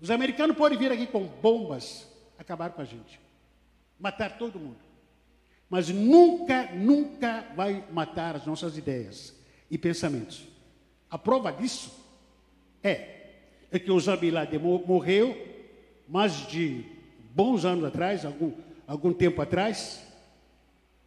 [0.00, 2.06] Os americanos podem vir aqui com bombas
[2.38, 3.20] acabar com a gente,
[3.98, 4.78] matar todo mundo,
[5.68, 9.34] mas nunca, nunca vai matar as nossas ideias
[9.70, 10.55] e pensamentos.
[11.16, 11.90] A prova disso
[12.82, 13.38] é,
[13.72, 15.34] é que Osama Bin Laden morreu
[16.06, 16.84] mais de
[17.34, 18.52] bons anos atrás, algum,
[18.86, 20.06] algum tempo atrás.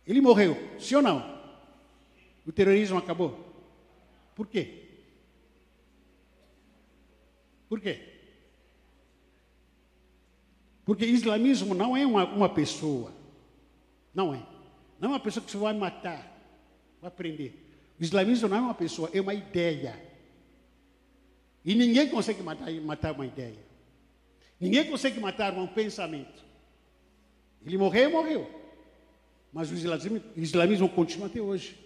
[0.07, 1.39] Ele morreu, sim ou não?
[2.43, 3.37] O terrorismo acabou.
[4.33, 4.87] Por quê?
[7.69, 8.01] Por quê?
[10.85, 13.13] Porque islamismo não é uma, uma pessoa.
[14.11, 14.41] Não é.
[14.99, 16.35] Não é uma pessoa que você vai matar,
[16.99, 17.68] vai prender.
[17.99, 19.99] O islamismo não é uma pessoa, é uma ideia.
[21.65, 23.59] E ninguém consegue matar, matar uma ideia.
[24.59, 26.43] Ninguém consegue matar um pensamento.
[27.65, 28.49] Ele morreu, morreu.
[29.51, 31.77] Mas o islamismo, islamismo continua até hoje.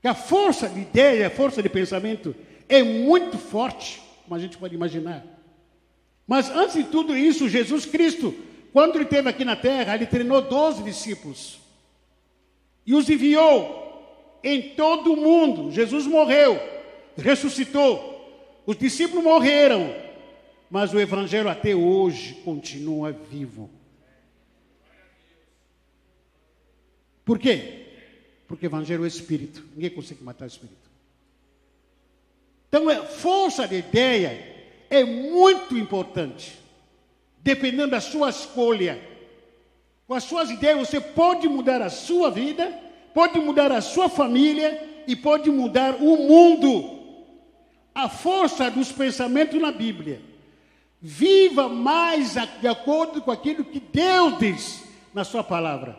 [0.00, 2.34] Que a força de ideia, a força de pensamento
[2.68, 5.24] é muito forte, como a gente pode imaginar.
[6.26, 8.34] Mas antes de tudo isso, Jesus Cristo,
[8.72, 11.58] quando ele esteve aqui na terra, ele treinou 12 discípulos
[12.86, 13.87] e os enviou
[14.42, 15.70] em todo o mundo.
[15.70, 16.60] Jesus morreu,
[17.16, 18.16] ressuscitou.
[18.66, 19.94] Os discípulos morreram,
[20.70, 23.70] mas o evangelho até hoje continua vivo.
[27.24, 27.86] Por quê?
[28.46, 29.64] Porque evangelho é espírito.
[29.74, 30.88] Ninguém consegue matar o espírito.
[32.68, 34.56] Então, a é, força de ideia
[34.90, 36.58] é muito importante.
[37.38, 39.00] Dependendo da sua escolha.
[40.06, 45.02] Com as suas ideias, você pode mudar a sua vida pode mudar a sua família
[45.06, 46.98] e pode mudar o mundo.
[47.94, 50.20] A força dos pensamentos na Bíblia.
[51.00, 55.98] Viva mais de acordo com aquilo que Deus diz na sua palavra.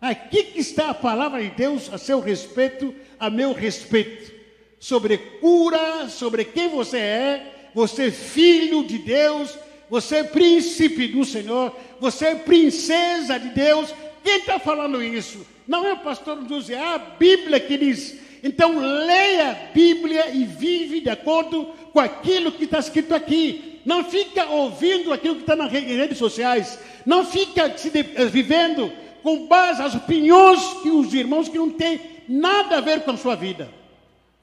[0.00, 4.32] Aqui que está a palavra de Deus a seu respeito, a meu respeito.
[4.78, 11.24] Sobre cura, sobre quem você é, você é filho de Deus, você é príncipe do
[11.24, 13.94] Senhor, você é princesa de Deus.
[14.22, 15.46] Quem está falando isso?
[15.66, 18.18] Não é o pastor José, é a Bíblia que diz.
[18.42, 23.80] Então leia a Bíblia e vive de acordo com aquilo que está escrito aqui.
[23.84, 26.78] Não fica ouvindo aquilo que está nas redes sociais.
[27.06, 32.00] Não fica se eh, vivendo com base nas opiniões que os irmãos que não têm
[32.28, 33.70] nada a ver com a sua vida.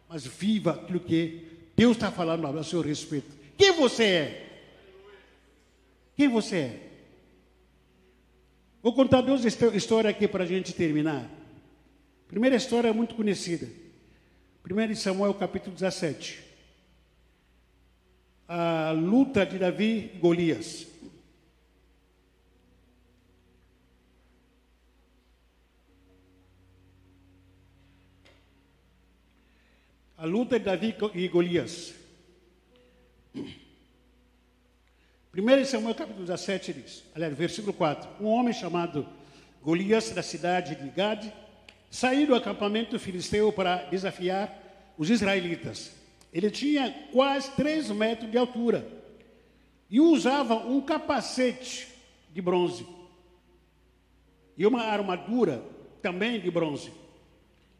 [0.09, 3.35] Mas viva aquilo que Deus está falando a seu respeito.
[3.57, 4.47] Quem você é?
[6.17, 6.90] Quem você é?
[8.81, 11.29] Vou contar duas histórias aqui para a gente terminar.
[12.27, 13.69] primeira história é muito conhecida.
[14.65, 16.43] 1 Samuel capítulo 17.
[18.47, 20.87] A luta de Davi e Golias.
[30.17, 31.93] A luta de Davi e Golias.
[35.33, 39.07] 1 Samuel capítulo 17 diz, aliás, versículo 4: Um homem chamado
[39.63, 41.31] Golias, da cidade de Gad,
[41.89, 45.93] saiu do acampamento filisteu para desafiar os israelitas.
[46.33, 48.85] Ele tinha quase 3 metros de altura
[49.89, 51.87] e usava um capacete
[52.33, 52.85] de bronze
[54.57, 55.63] e uma armadura
[56.01, 56.91] também de bronze,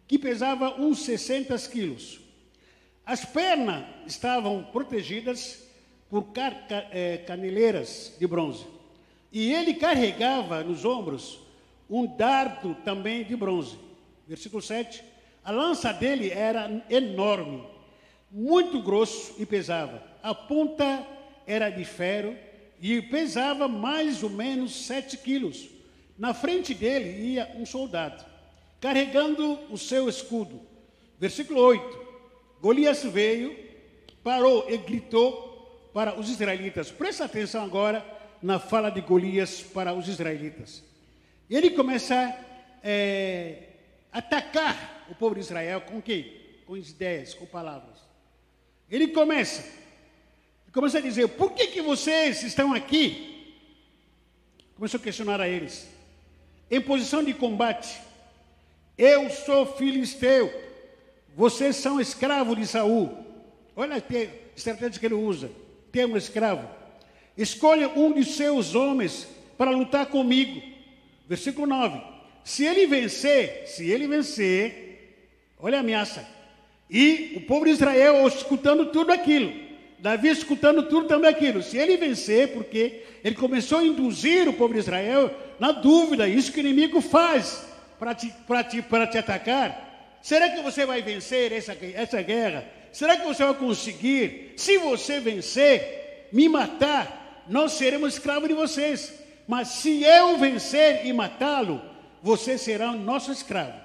[0.08, 2.22] que pesava uns 60 quilos.
[3.06, 5.70] As pernas estavam protegidas
[6.12, 6.28] por
[6.92, 8.66] é, caneleiras de bronze.
[9.32, 11.40] E ele carregava nos ombros
[11.90, 13.78] um dardo também de bronze.
[14.28, 15.02] Versículo 7.
[15.42, 17.64] A lança dele era enorme,
[18.30, 20.04] muito grosso e pesava.
[20.22, 21.08] A ponta
[21.48, 22.36] era de ferro
[22.82, 25.70] e pesava mais ou menos sete quilos.
[26.18, 28.26] Na frente dele ia um soldado,
[28.82, 30.60] carregando o seu escudo.
[31.18, 32.02] Versículo 8.
[32.62, 33.58] Golias veio,
[34.22, 35.51] parou e gritou
[35.94, 36.92] para os israelitas.
[36.92, 38.06] Presta atenção agora
[38.42, 40.84] na fala de Golias para os israelitas.
[41.50, 42.36] Ele começa a
[42.84, 43.70] é,
[44.12, 46.62] atacar o povo de Israel com quê?
[46.66, 48.00] Com ideias, com palavras.
[48.90, 49.64] Ele começa,
[50.74, 53.56] começa a dizer: por que, que vocês estão aqui?
[54.76, 55.88] Começou a questionar a eles.
[56.70, 58.02] Em posição de combate,
[58.98, 60.52] eu sou filisteu,
[61.36, 63.26] vocês são escravos de Saul.
[63.76, 65.52] Olha a estratégia que ele usa
[65.92, 66.68] termo escravo.
[67.38, 69.28] Escolha um de seus homens
[69.58, 70.62] para lutar comigo.
[71.28, 72.02] Versículo 9.
[72.44, 75.26] Se ele vencer, se ele vencer,
[75.60, 76.28] olha a ameaça.
[76.90, 79.54] E o povo de Israel escutando tudo aquilo.
[80.00, 81.62] Davi escutando tudo também aquilo.
[81.62, 86.52] Se ele vencer, porque ele começou a induzir o povo de Israel na dúvida, isso
[86.52, 87.66] que o inimigo faz
[88.00, 88.34] para te,
[88.70, 90.18] te, te atacar.
[90.22, 92.66] Será que você vai vencer essa, essa guerra?
[92.92, 94.54] Será que você vai conseguir?
[94.58, 99.14] Se você vencer, me matar, nós seremos escravos de vocês.
[99.48, 101.82] Mas se eu vencer e matá-lo,
[102.22, 103.82] vocês serão nossos escravos.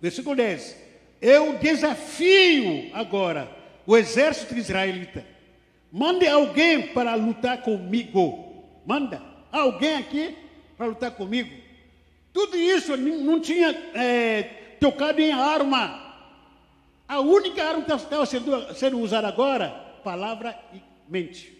[0.00, 0.76] Versículo 10.
[1.20, 3.50] Eu desafio agora
[3.86, 5.24] o exército israelita.
[5.90, 8.64] Mande alguém para lutar comigo.
[8.84, 10.36] Manda alguém aqui
[10.76, 11.50] para lutar comigo.
[12.32, 14.42] Tudo isso não tinha é,
[14.80, 16.03] tocado em arma.
[17.06, 19.68] A única arma que estava sendo, usada agora,
[20.02, 21.52] palavra e mente.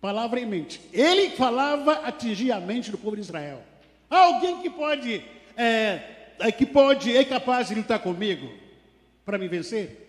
[0.00, 0.80] Palavra e mente.
[0.92, 3.62] Ele falava atingir a mente do povo de Israel.
[4.08, 5.22] Alguém que pode,
[5.56, 6.00] é,
[6.38, 8.50] é, que pode, é capaz de lutar comigo
[9.24, 10.08] para me vencer?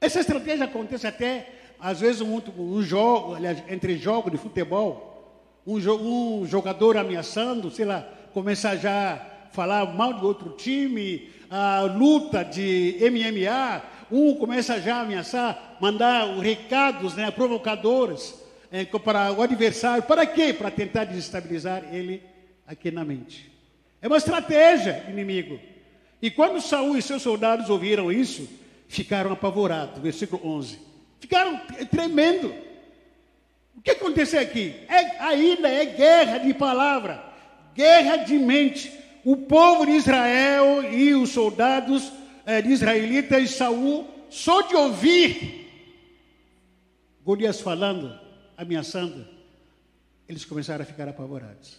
[0.00, 1.48] Essa estratégia acontece até,
[1.80, 5.12] às vezes, muito, um jogo, aliás, entre jogos de futebol.
[5.66, 11.80] Um, um jogador ameaçando, sei lá, começar já a falar mal de outro time, a
[11.82, 18.34] luta de MMA, um começa já a ameaçar, mandar recados né, provocadores
[18.70, 20.02] é, para o adversário.
[20.02, 20.52] Para quê?
[20.52, 22.22] Para tentar desestabilizar ele
[22.66, 23.50] aqui na mente.
[24.00, 25.58] É uma estratégia, inimigo.
[26.20, 28.48] E quando Saul e seus soldados ouviram isso,
[28.88, 30.00] ficaram apavorados.
[30.00, 30.78] Versículo 11.
[31.20, 32.54] Ficaram tremendo.
[33.76, 34.74] O que aconteceu aqui?
[34.88, 37.22] É, ainda é guerra de palavra,
[37.74, 42.12] guerra de mente o povo de Israel e os soldados
[42.44, 45.64] eh, de israelitas, Saul, só de ouvir
[47.24, 48.18] Golias falando,
[48.54, 49.26] ameaçando,
[50.28, 51.78] eles começaram a ficar apavorados.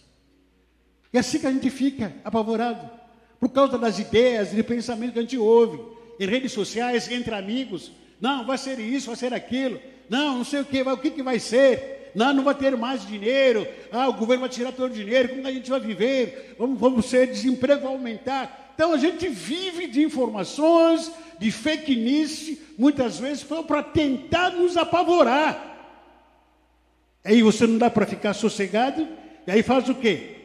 [1.12, 2.90] E assim que a gente fica apavorado,
[3.38, 5.80] por causa das ideias e pensamentos que a gente ouve
[6.18, 7.92] em redes sociais, entre amigos.
[8.20, 9.80] Não, vai ser isso, vai ser aquilo.
[10.08, 13.06] Não, não sei o que, o que, que vai ser não, não vai ter mais
[13.06, 16.56] dinheiro, ah, o governo vai tirar todo o dinheiro, como a gente vai viver?
[16.58, 18.72] Vamos, vamos ser, desemprego vai aumentar.
[18.74, 25.76] Então a gente vive de informações, de fake news, muitas vezes para tentar nos apavorar.
[27.22, 29.06] Aí você não dá para ficar sossegado,
[29.46, 30.36] e aí faz o quê?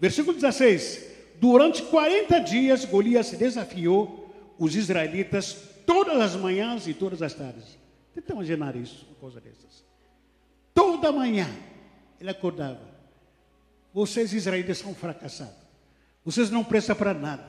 [0.00, 1.08] Versículo 16:
[1.38, 5.54] Durante 40 dias Golias desafiou os israelitas
[5.84, 7.76] todas as manhãs e todas as tardes.
[8.14, 9.87] Tenta imaginar isso, uma coisa dessas.
[10.78, 11.48] Toda manhã
[12.20, 12.78] ele acordava.
[13.92, 15.56] Vocês israelitas são fracassados.
[16.24, 17.48] Vocês não prestam para nada.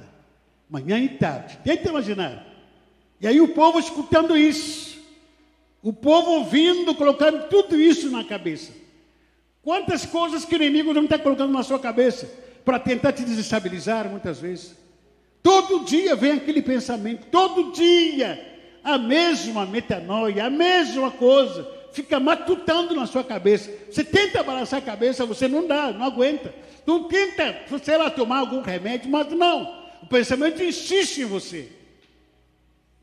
[0.68, 1.60] Manhã e tarde.
[1.64, 2.44] Tenta imaginar.
[3.22, 4.98] E aí o povo escutando isso.
[5.84, 8.72] O povo ouvindo, colocando tudo isso na cabeça.
[9.62, 12.28] Quantas coisas que o inimigo não está colocando na sua cabeça
[12.66, 14.76] para tentar te desestabilizar muitas vezes.
[15.44, 18.44] Todo dia vem aquele pensamento, todo dia
[18.84, 23.72] a mesma metanoia, a mesma coisa, fica matutando na sua cabeça.
[23.90, 26.54] Você tenta balançar a cabeça, você não dá, não aguenta.
[26.86, 29.88] Não tenta, sei lá, tomar algum remédio, mas não.
[30.02, 31.70] O pensamento insiste em você.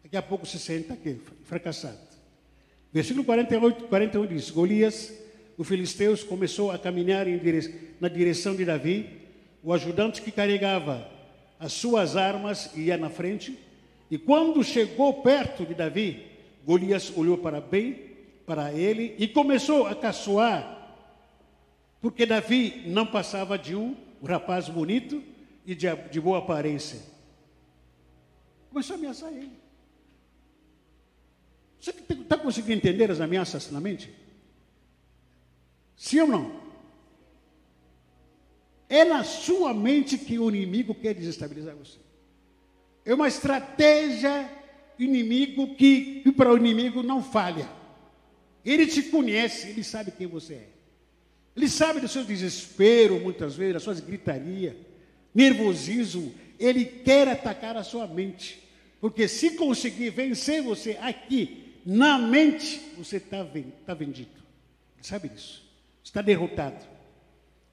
[0.03, 1.99] Daqui a pouco se senta aqui, fracassado.
[2.93, 5.13] Versículo 48, 41 diz: Golias,
[5.59, 7.95] o filisteus, começou a caminhar dire...
[8.01, 9.21] na direção de Davi.
[9.63, 11.11] O ajudante que carregava
[11.59, 13.59] as suas armas ia na frente.
[14.11, 16.25] E quando chegou perto de Davi,
[16.65, 18.16] Golias olhou para bem
[18.47, 20.95] para ele e começou a caçoar,
[22.01, 25.23] porque Davi não passava de um rapaz bonito
[25.67, 27.01] e de, de boa aparência.
[28.71, 29.53] Começou a ameaçar ele.
[31.81, 34.15] Você está conseguindo entender as ameaças na mente?
[35.97, 36.67] Sim ou não?
[38.89, 41.99] É na sua mente que o inimigo quer desestabilizar você.
[43.05, 44.51] É uma estratégia
[44.99, 47.69] inimigo que, que para o inimigo não falha.
[48.67, 50.69] Ele te conhece, ele sabe quem você é.
[51.57, 54.75] Ele sabe do seu desespero, muitas vezes, das suas gritarias,
[55.33, 56.35] nervosismo.
[56.59, 58.61] Ele quer atacar a sua mente.
[59.01, 63.47] Porque se conseguir vencer você aqui, na mente, você está
[63.87, 64.31] tá vendido.
[64.97, 65.65] Ele sabe disso.
[66.03, 66.85] Está derrotado.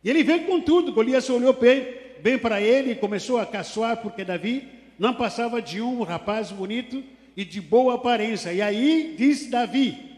[0.04, 0.94] E ele vem com tudo.
[0.94, 1.88] Golias olhou bem,
[2.22, 4.68] bem para ele e começou a caçoar, porque Davi
[5.00, 7.04] não passava de um rapaz bonito
[7.36, 8.54] e de boa aparência.
[8.54, 10.12] E aí disse Davi: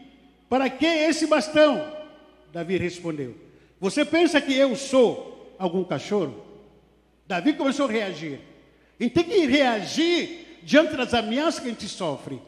[0.48, 1.92] Para que esse bastão?
[2.52, 3.34] Davi respondeu:
[3.80, 6.44] Você pensa que eu sou algum cachorro?
[7.26, 8.40] Davi começou a reagir.
[8.98, 12.40] Gente tem que reagir diante das ameaças que a gente sofre.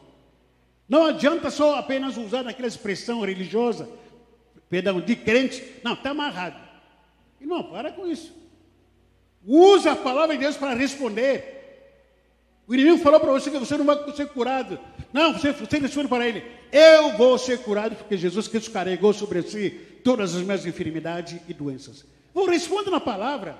[0.87, 3.87] Não adianta só apenas usar aquela expressão religiosa,
[4.69, 5.63] perdão, de crente.
[5.83, 6.59] Não, está amarrado.
[7.39, 8.33] Irmão, para com isso.
[9.45, 11.58] Usa a palavra de Deus para responder.
[12.69, 14.79] O inimigo falou para você que você não vai ser curado.
[15.11, 19.41] Não, você, você responde para ele: Eu vou ser curado porque Jesus Cristo carregou sobre
[19.41, 19.71] si
[20.03, 22.05] todas as minhas enfermidades e doenças.
[22.31, 23.57] Vou responder na palavra.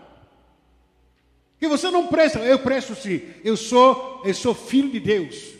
[1.60, 3.22] Que você não presta, eu presto sim.
[3.44, 5.56] Eu sou, eu sou filho de Deus.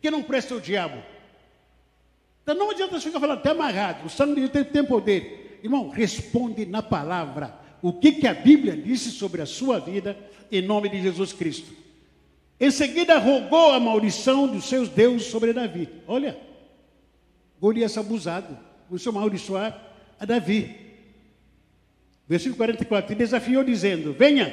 [0.00, 1.02] Que não presta o diabo.
[2.44, 4.06] Então não adianta você ficar falando até amarrado.
[4.06, 5.58] O sangue de Deus tem, tem poder.
[5.60, 10.16] Irmão, responde na palavra o que, que a Bíblia disse sobre a sua vida,
[10.52, 11.81] em nome de Jesus Cristo.
[12.62, 15.88] Em seguida, rogou a maldição dos seus deuses sobre Davi.
[16.06, 16.38] Olha,
[17.60, 18.56] Golias abusado,
[18.88, 19.82] começou a amaldiçoar
[20.20, 20.76] a Davi.
[22.28, 24.48] Versículo 44: E desafiou, dizendo: Venha,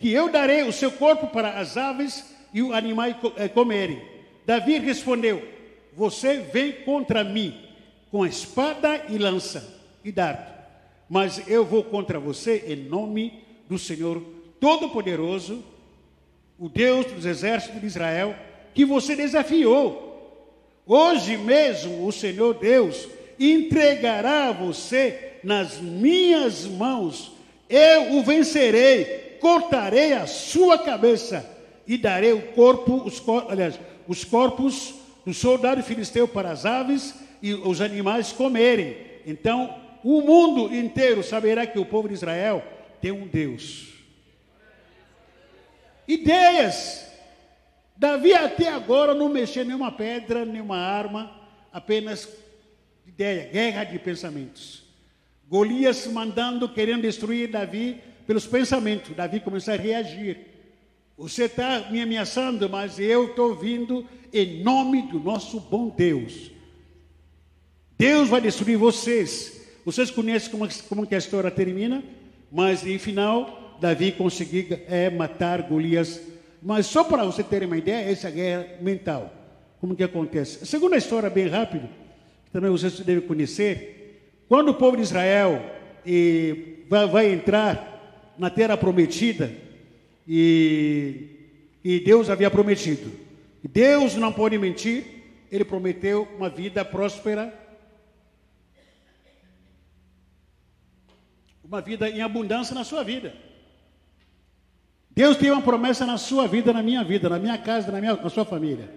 [0.00, 4.02] que eu darei o seu corpo para as aves e o animais eh, comerem.
[4.44, 5.46] Davi respondeu:
[5.94, 7.54] Você vem contra mim
[8.10, 10.52] com espada e lança e dardo
[11.12, 14.22] mas eu vou contra você em nome do Senhor
[14.58, 15.62] Todo-Poderoso,
[16.58, 18.34] o Deus dos exércitos de Israel,
[18.74, 20.10] que você desafiou.
[20.86, 27.32] Hoje mesmo o Senhor Deus entregará você nas minhas mãos.
[27.68, 31.48] Eu o vencerei, cortarei a sua cabeça
[31.86, 34.94] e darei o corpo, os, aliás, os corpos
[35.24, 38.96] do soldado filisteu para as aves e os animais comerem.
[39.26, 39.74] Então
[40.04, 42.62] o mundo inteiro saberá que o povo de Israel
[43.00, 43.91] tem um Deus.
[46.06, 47.06] Ideias.
[47.96, 51.30] Davi até agora não mexeu nenhuma pedra, nenhuma arma,
[51.72, 52.28] apenas
[53.06, 54.82] ideia, guerra de pensamentos.
[55.48, 59.14] Golias mandando, querendo destruir Davi pelos pensamentos.
[59.14, 60.38] Davi começou a reagir.
[61.16, 66.50] Você está me ameaçando, mas eu estou vindo em nome do nosso bom Deus.
[67.98, 72.04] Deus vai destruir vocês vocês conhecem como, como que a história termina,
[72.50, 76.20] mas no final, Davi conseguiu é, matar Golias.
[76.62, 79.32] Mas só para você ter uma ideia, essa guerra mental.
[79.80, 80.62] Como que acontece?
[80.62, 81.88] A segunda história, bem rápido,
[82.44, 84.44] que também vocês devem conhecer.
[84.48, 85.60] Quando o povo de Israel
[86.06, 89.52] e, vai, vai entrar na terra prometida,
[90.28, 91.50] e,
[91.82, 93.10] e Deus havia prometido.
[93.64, 95.04] Deus não pode mentir,
[95.50, 97.52] ele prometeu uma vida próspera
[101.64, 103.34] uma vida em abundância na sua vida.
[105.14, 108.16] Deus tem uma promessa na sua vida, na minha vida, na minha casa, na, minha,
[108.16, 108.88] na sua família.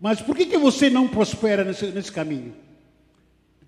[0.00, 2.54] Mas por que, que você não prospera nesse, nesse caminho?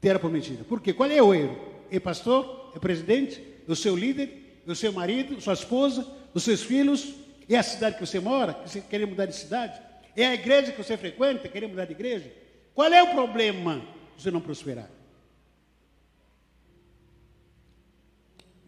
[0.01, 0.64] Terra prometida.
[0.64, 0.92] Por quê?
[0.92, 1.57] Qual é o erro?
[1.90, 2.72] É pastor?
[2.74, 3.42] É presidente?
[3.68, 4.62] É o seu líder?
[4.66, 5.40] É o seu marido?
[5.40, 6.07] Sua esposa?
[6.32, 7.14] Os seus filhos?
[7.49, 8.55] É a cidade que você mora?
[8.55, 9.80] Que você quer mudar de cidade?
[10.16, 11.49] É a igreja que você frequenta?
[11.49, 12.32] Quer mudar de igreja?
[12.74, 13.82] Qual é o problema
[14.16, 14.88] de você não prosperar?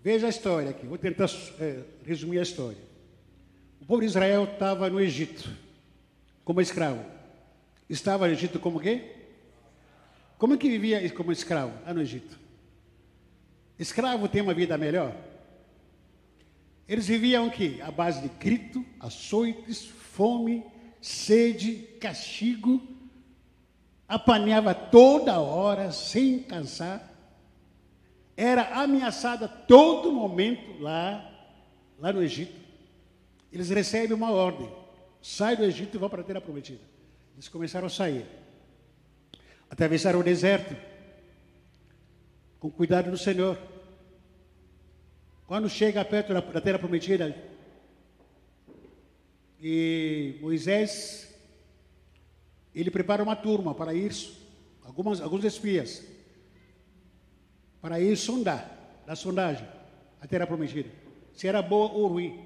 [0.09, 1.29] Veja a história aqui, vou tentar
[1.61, 2.79] é, resumir a história.
[3.79, 5.55] O povo de Israel estava no Egito,
[6.47, 7.05] como escravo.
[7.91, 9.17] Estava no Egito como quê?
[10.39, 12.39] Como é que vivia como escravo lá no Egito?
[13.79, 15.15] Escravo tem uma vida melhor?
[16.89, 17.79] Eles viviam o quê?
[17.83, 20.65] À base de grito, açoites, fome,
[21.03, 22.81] sede, castigo.
[24.09, 27.08] Apanhava toda hora, sem cansar
[28.39, 31.29] era ameaçada todo momento lá,
[31.99, 32.57] lá no Egito.
[33.53, 34.71] Eles recebem uma ordem:
[35.21, 36.81] sai do Egito e vão para a terra prometida.
[37.35, 38.25] Eles começaram a sair,
[39.69, 40.77] atravessaram o deserto,
[42.61, 43.59] com cuidado do Senhor.
[45.45, 47.35] Quando chega perto da, da terra prometida,
[49.61, 51.35] e Moisés,
[52.73, 54.41] ele prepara uma turma para isso,
[54.85, 56.18] algumas, alguns espias
[57.81, 59.67] para ir sondar, da sondagem,
[60.21, 60.89] a terra prometida,
[61.33, 62.39] se era boa ou ruim.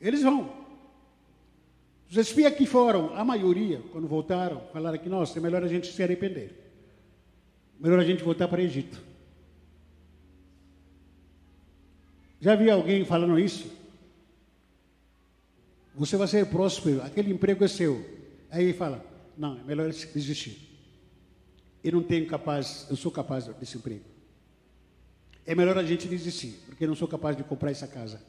[0.00, 0.62] Eles vão.
[2.10, 5.90] Os espias que foram, a maioria, quando voltaram, falaram que, nossa, é melhor a gente
[5.90, 6.50] se arrepender.
[7.80, 9.00] Melhor a gente voltar para o Egito.
[12.40, 13.72] Já vi alguém falando isso?
[15.94, 18.04] Você vai ser próspero, aquele emprego é seu.
[18.50, 19.04] Aí fala,
[19.36, 20.71] não, é melhor desistir
[21.82, 24.04] eu não tenho capaz, eu sou capaz desse emprego.
[25.44, 28.20] É melhor a gente desistir, porque eu não sou capaz de comprar essa casa.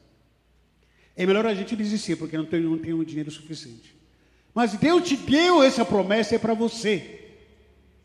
[1.16, 3.94] É melhor a gente desistir, porque eu não tenho, não tenho dinheiro suficiente.
[4.52, 7.20] Mas Deus te deu essa promessa é para você.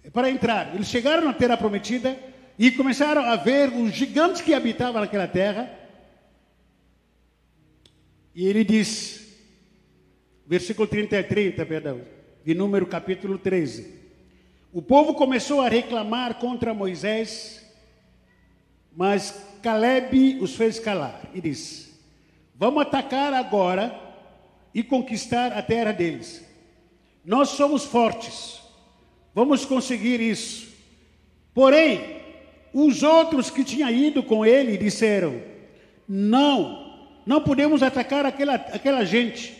[0.04, 0.76] É para entrar.
[0.76, 2.18] Eles chegaram na terra prometida
[2.58, 5.72] e começaram a ver os gigantes que habitavam naquela terra.
[8.36, 9.28] E ele diz,
[10.46, 12.02] versículo 30 e 30, perdão,
[12.46, 13.99] de número capítulo 13.
[14.72, 17.66] O povo começou a reclamar contra Moisés,
[18.96, 21.90] mas Caleb os fez calar e disse:
[22.54, 24.00] Vamos atacar agora
[24.72, 26.46] e conquistar a terra deles.
[27.26, 28.62] Nós somos fortes,
[29.34, 30.70] vamos conseguir isso.
[31.52, 32.22] Porém,
[32.72, 35.42] os outros que tinham ido com ele disseram:
[36.08, 39.52] Não, não podemos atacar aquela, aquela gente,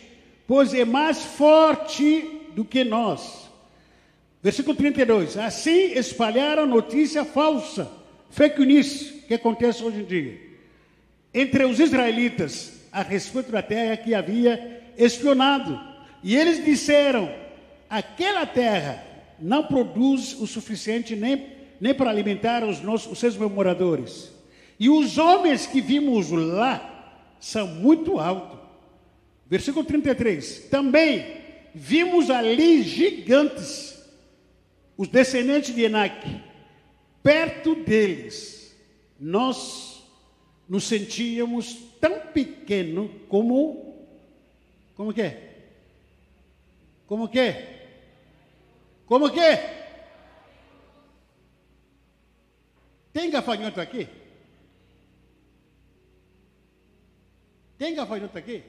[0.46, 3.49] pois é mais forte do que nós.
[4.42, 5.36] Versículo 32.
[5.36, 7.90] Assim espalharam notícia falsa,
[8.30, 10.40] fake news, que acontece hoje em dia,
[11.32, 15.78] entre os israelitas a respeito da terra que havia espionado.
[16.22, 17.30] E eles disseram:
[17.88, 19.04] aquela terra
[19.38, 21.46] não produz o suficiente nem,
[21.80, 24.32] nem para alimentar os, nossos, os seus moradores.
[24.78, 28.58] E os homens que vimos lá são muito altos.
[29.46, 30.68] Versículo 33.
[30.70, 31.26] Também
[31.74, 33.99] vimos ali gigantes
[35.00, 36.42] os descendentes de Enac,
[37.22, 38.76] perto deles,
[39.18, 40.06] nós
[40.68, 44.06] nos sentíamos tão pequeno como
[44.94, 45.72] como que é?
[47.06, 48.06] Como que é?
[49.06, 50.36] Como que é?
[53.10, 54.06] Tem gafanhoto aqui?
[57.78, 58.62] Tem gafanhoto aqui?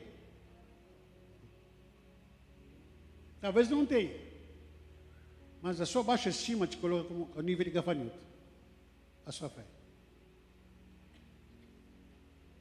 [3.42, 4.31] Talvez não tenha.
[5.62, 8.18] Mas a sua baixa estima te coloca como o nível de gafanhoto.
[9.26, 9.64] A sua fé.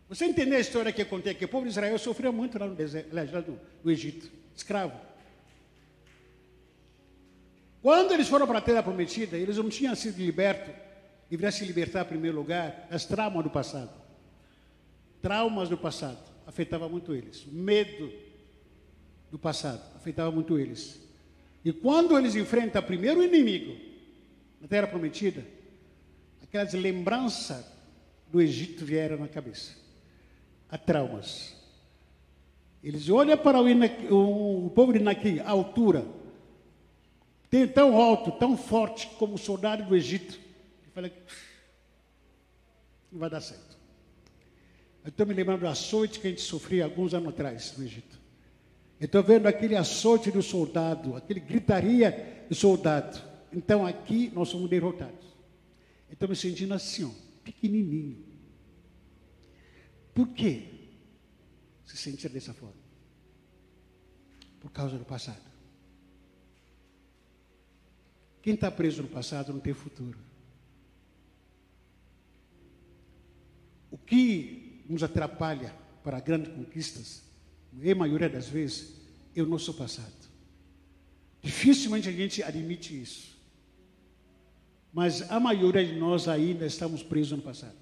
[0.08, 1.36] Você entendeu a história que acontece?
[1.36, 5.00] Que o povo de Israel sofreu muito lá no, deserto, lá no, no Egito, escravo.
[7.80, 10.74] Quando eles foram para a terra prometida, eles não tinham sido libertos,
[11.30, 13.90] deveriam se libertar em primeiro lugar das traumas do passado.
[15.22, 17.46] Traumas do passado afetavam muito eles.
[17.46, 18.12] Medo
[19.30, 20.99] do passado afetava muito eles.
[21.64, 23.76] E quando eles enfrentam o primeiro inimigo
[24.60, 25.44] na terra prometida,
[26.42, 27.64] aquelas lembranças
[28.30, 29.76] do Egito vieram na cabeça.
[30.70, 31.56] Há traumas.
[32.82, 33.66] Eles olham para o,
[34.14, 36.06] o, o povo de Naqui, a altura,
[37.50, 40.38] tem tão alto, tão forte como o soldado do Egito.
[40.86, 41.10] E fala
[43.10, 43.76] não vai dar certo.
[45.04, 48.19] Eu estou me lembrando do açoite que a gente sofria alguns anos atrás no Egito.
[49.00, 53.20] Estou vendo aquele açoite do soldado, aquele gritaria do soldado.
[53.52, 55.26] Então aqui nós somos derrotados.
[56.10, 57.10] Estou me sentindo assim, ó,
[57.42, 58.24] pequenininho.
[60.12, 60.80] Por quê?
[61.90, 62.80] se sentir dessa forma.
[64.60, 65.42] Por causa do passado.
[68.42, 70.18] Quem está preso no passado não tem futuro.
[73.90, 75.74] O que nos atrapalha
[76.04, 77.22] para grandes conquistas,
[77.72, 79.00] a maioria das vezes,
[79.34, 80.12] é o nosso passado.
[81.42, 83.38] Dificilmente a gente admite isso.
[84.92, 87.76] Mas a maioria de nós ainda estamos presos no passado.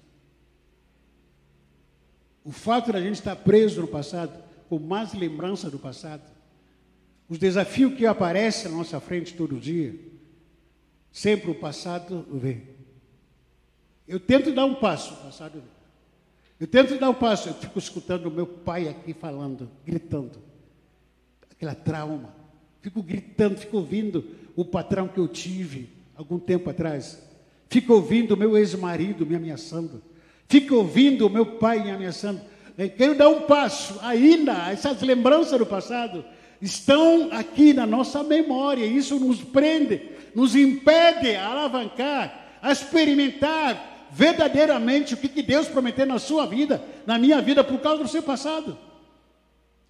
[2.43, 6.23] O fato de a gente estar preso no passado, com mais lembrança do passado,
[7.27, 9.99] os desafios que aparecem na nossa frente todo dia,
[11.11, 12.67] sempre o passado vem.
[14.07, 15.78] Eu tento dar um passo, o passado vem.
[16.59, 20.39] Eu tento dar um passo, eu fico escutando o meu pai aqui falando, gritando.
[21.49, 22.35] Aquela trauma.
[22.81, 27.21] Fico gritando, fico ouvindo o patrão que eu tive algum tempo atrás.
[27.69, 30.01] Fico ouvindo o meu ex-marido me ameaçando.
[30.49, 32.41] Fico ouvindo o meu pai me ameaçando.
[32.97, 33.97] Quero dar um passo.
[34.01, 36.25] Ainda, essas lembranças do passado
[36.61, 38.85] estão aqui na nossa memória.
[38.85, 46.19] Isso nos prende, nos impede a alavancar, a experimentar verdadeiramente o que Deus prometeu na
[46.19, 48.77] sua vida, na minha vida, por causa do seu passado.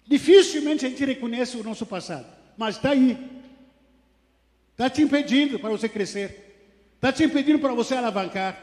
[0.06, 3.16] Dificilmente a gente reconhece o nosso passado, mas está aí.
[4.72, 8.58] Está te impedindo para você crescer, está te impedindo para você alavancar.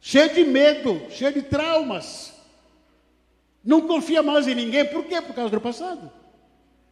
[0.00, 2.34] Cheio de medo, cheio de traumas.
[3.64, 5.20] Não confia mais em ninguém, por quê?
[5.20, 6.12] Por causa do passado.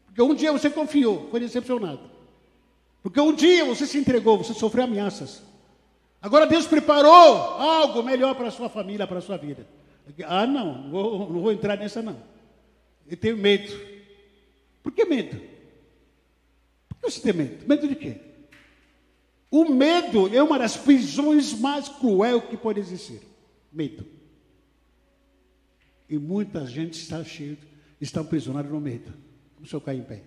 [0.06, 2.00] Porque um dia você confiou, foi decepcionado.
[3.02, 5.42] Porque um dia você se entregou, você sofreu ameaças.
[6.24, 9.68] Agora Deus preparou algo melhor para a sua família, para a sua vida.
[10.24, 12.16] Ah, não, não vou, não vou entrar nessa não.
[13.06, 13.70] Eu tenho medo.
[14.82, 15.38] Por que medo?
[16.88, 17.68] Por que você tem medo?
[17.68, 18.16] Medo de quê?
[19.50, 23.20] O medo é uma das prisões mais cruel que pode existir.
[23.70, 24.06] Medo.
[26.08, 27.58] E muita gente está cheio,
[28.00, 29.12] está aprisionada no medo.
[29.56, 30.22] Vamos cair em pé.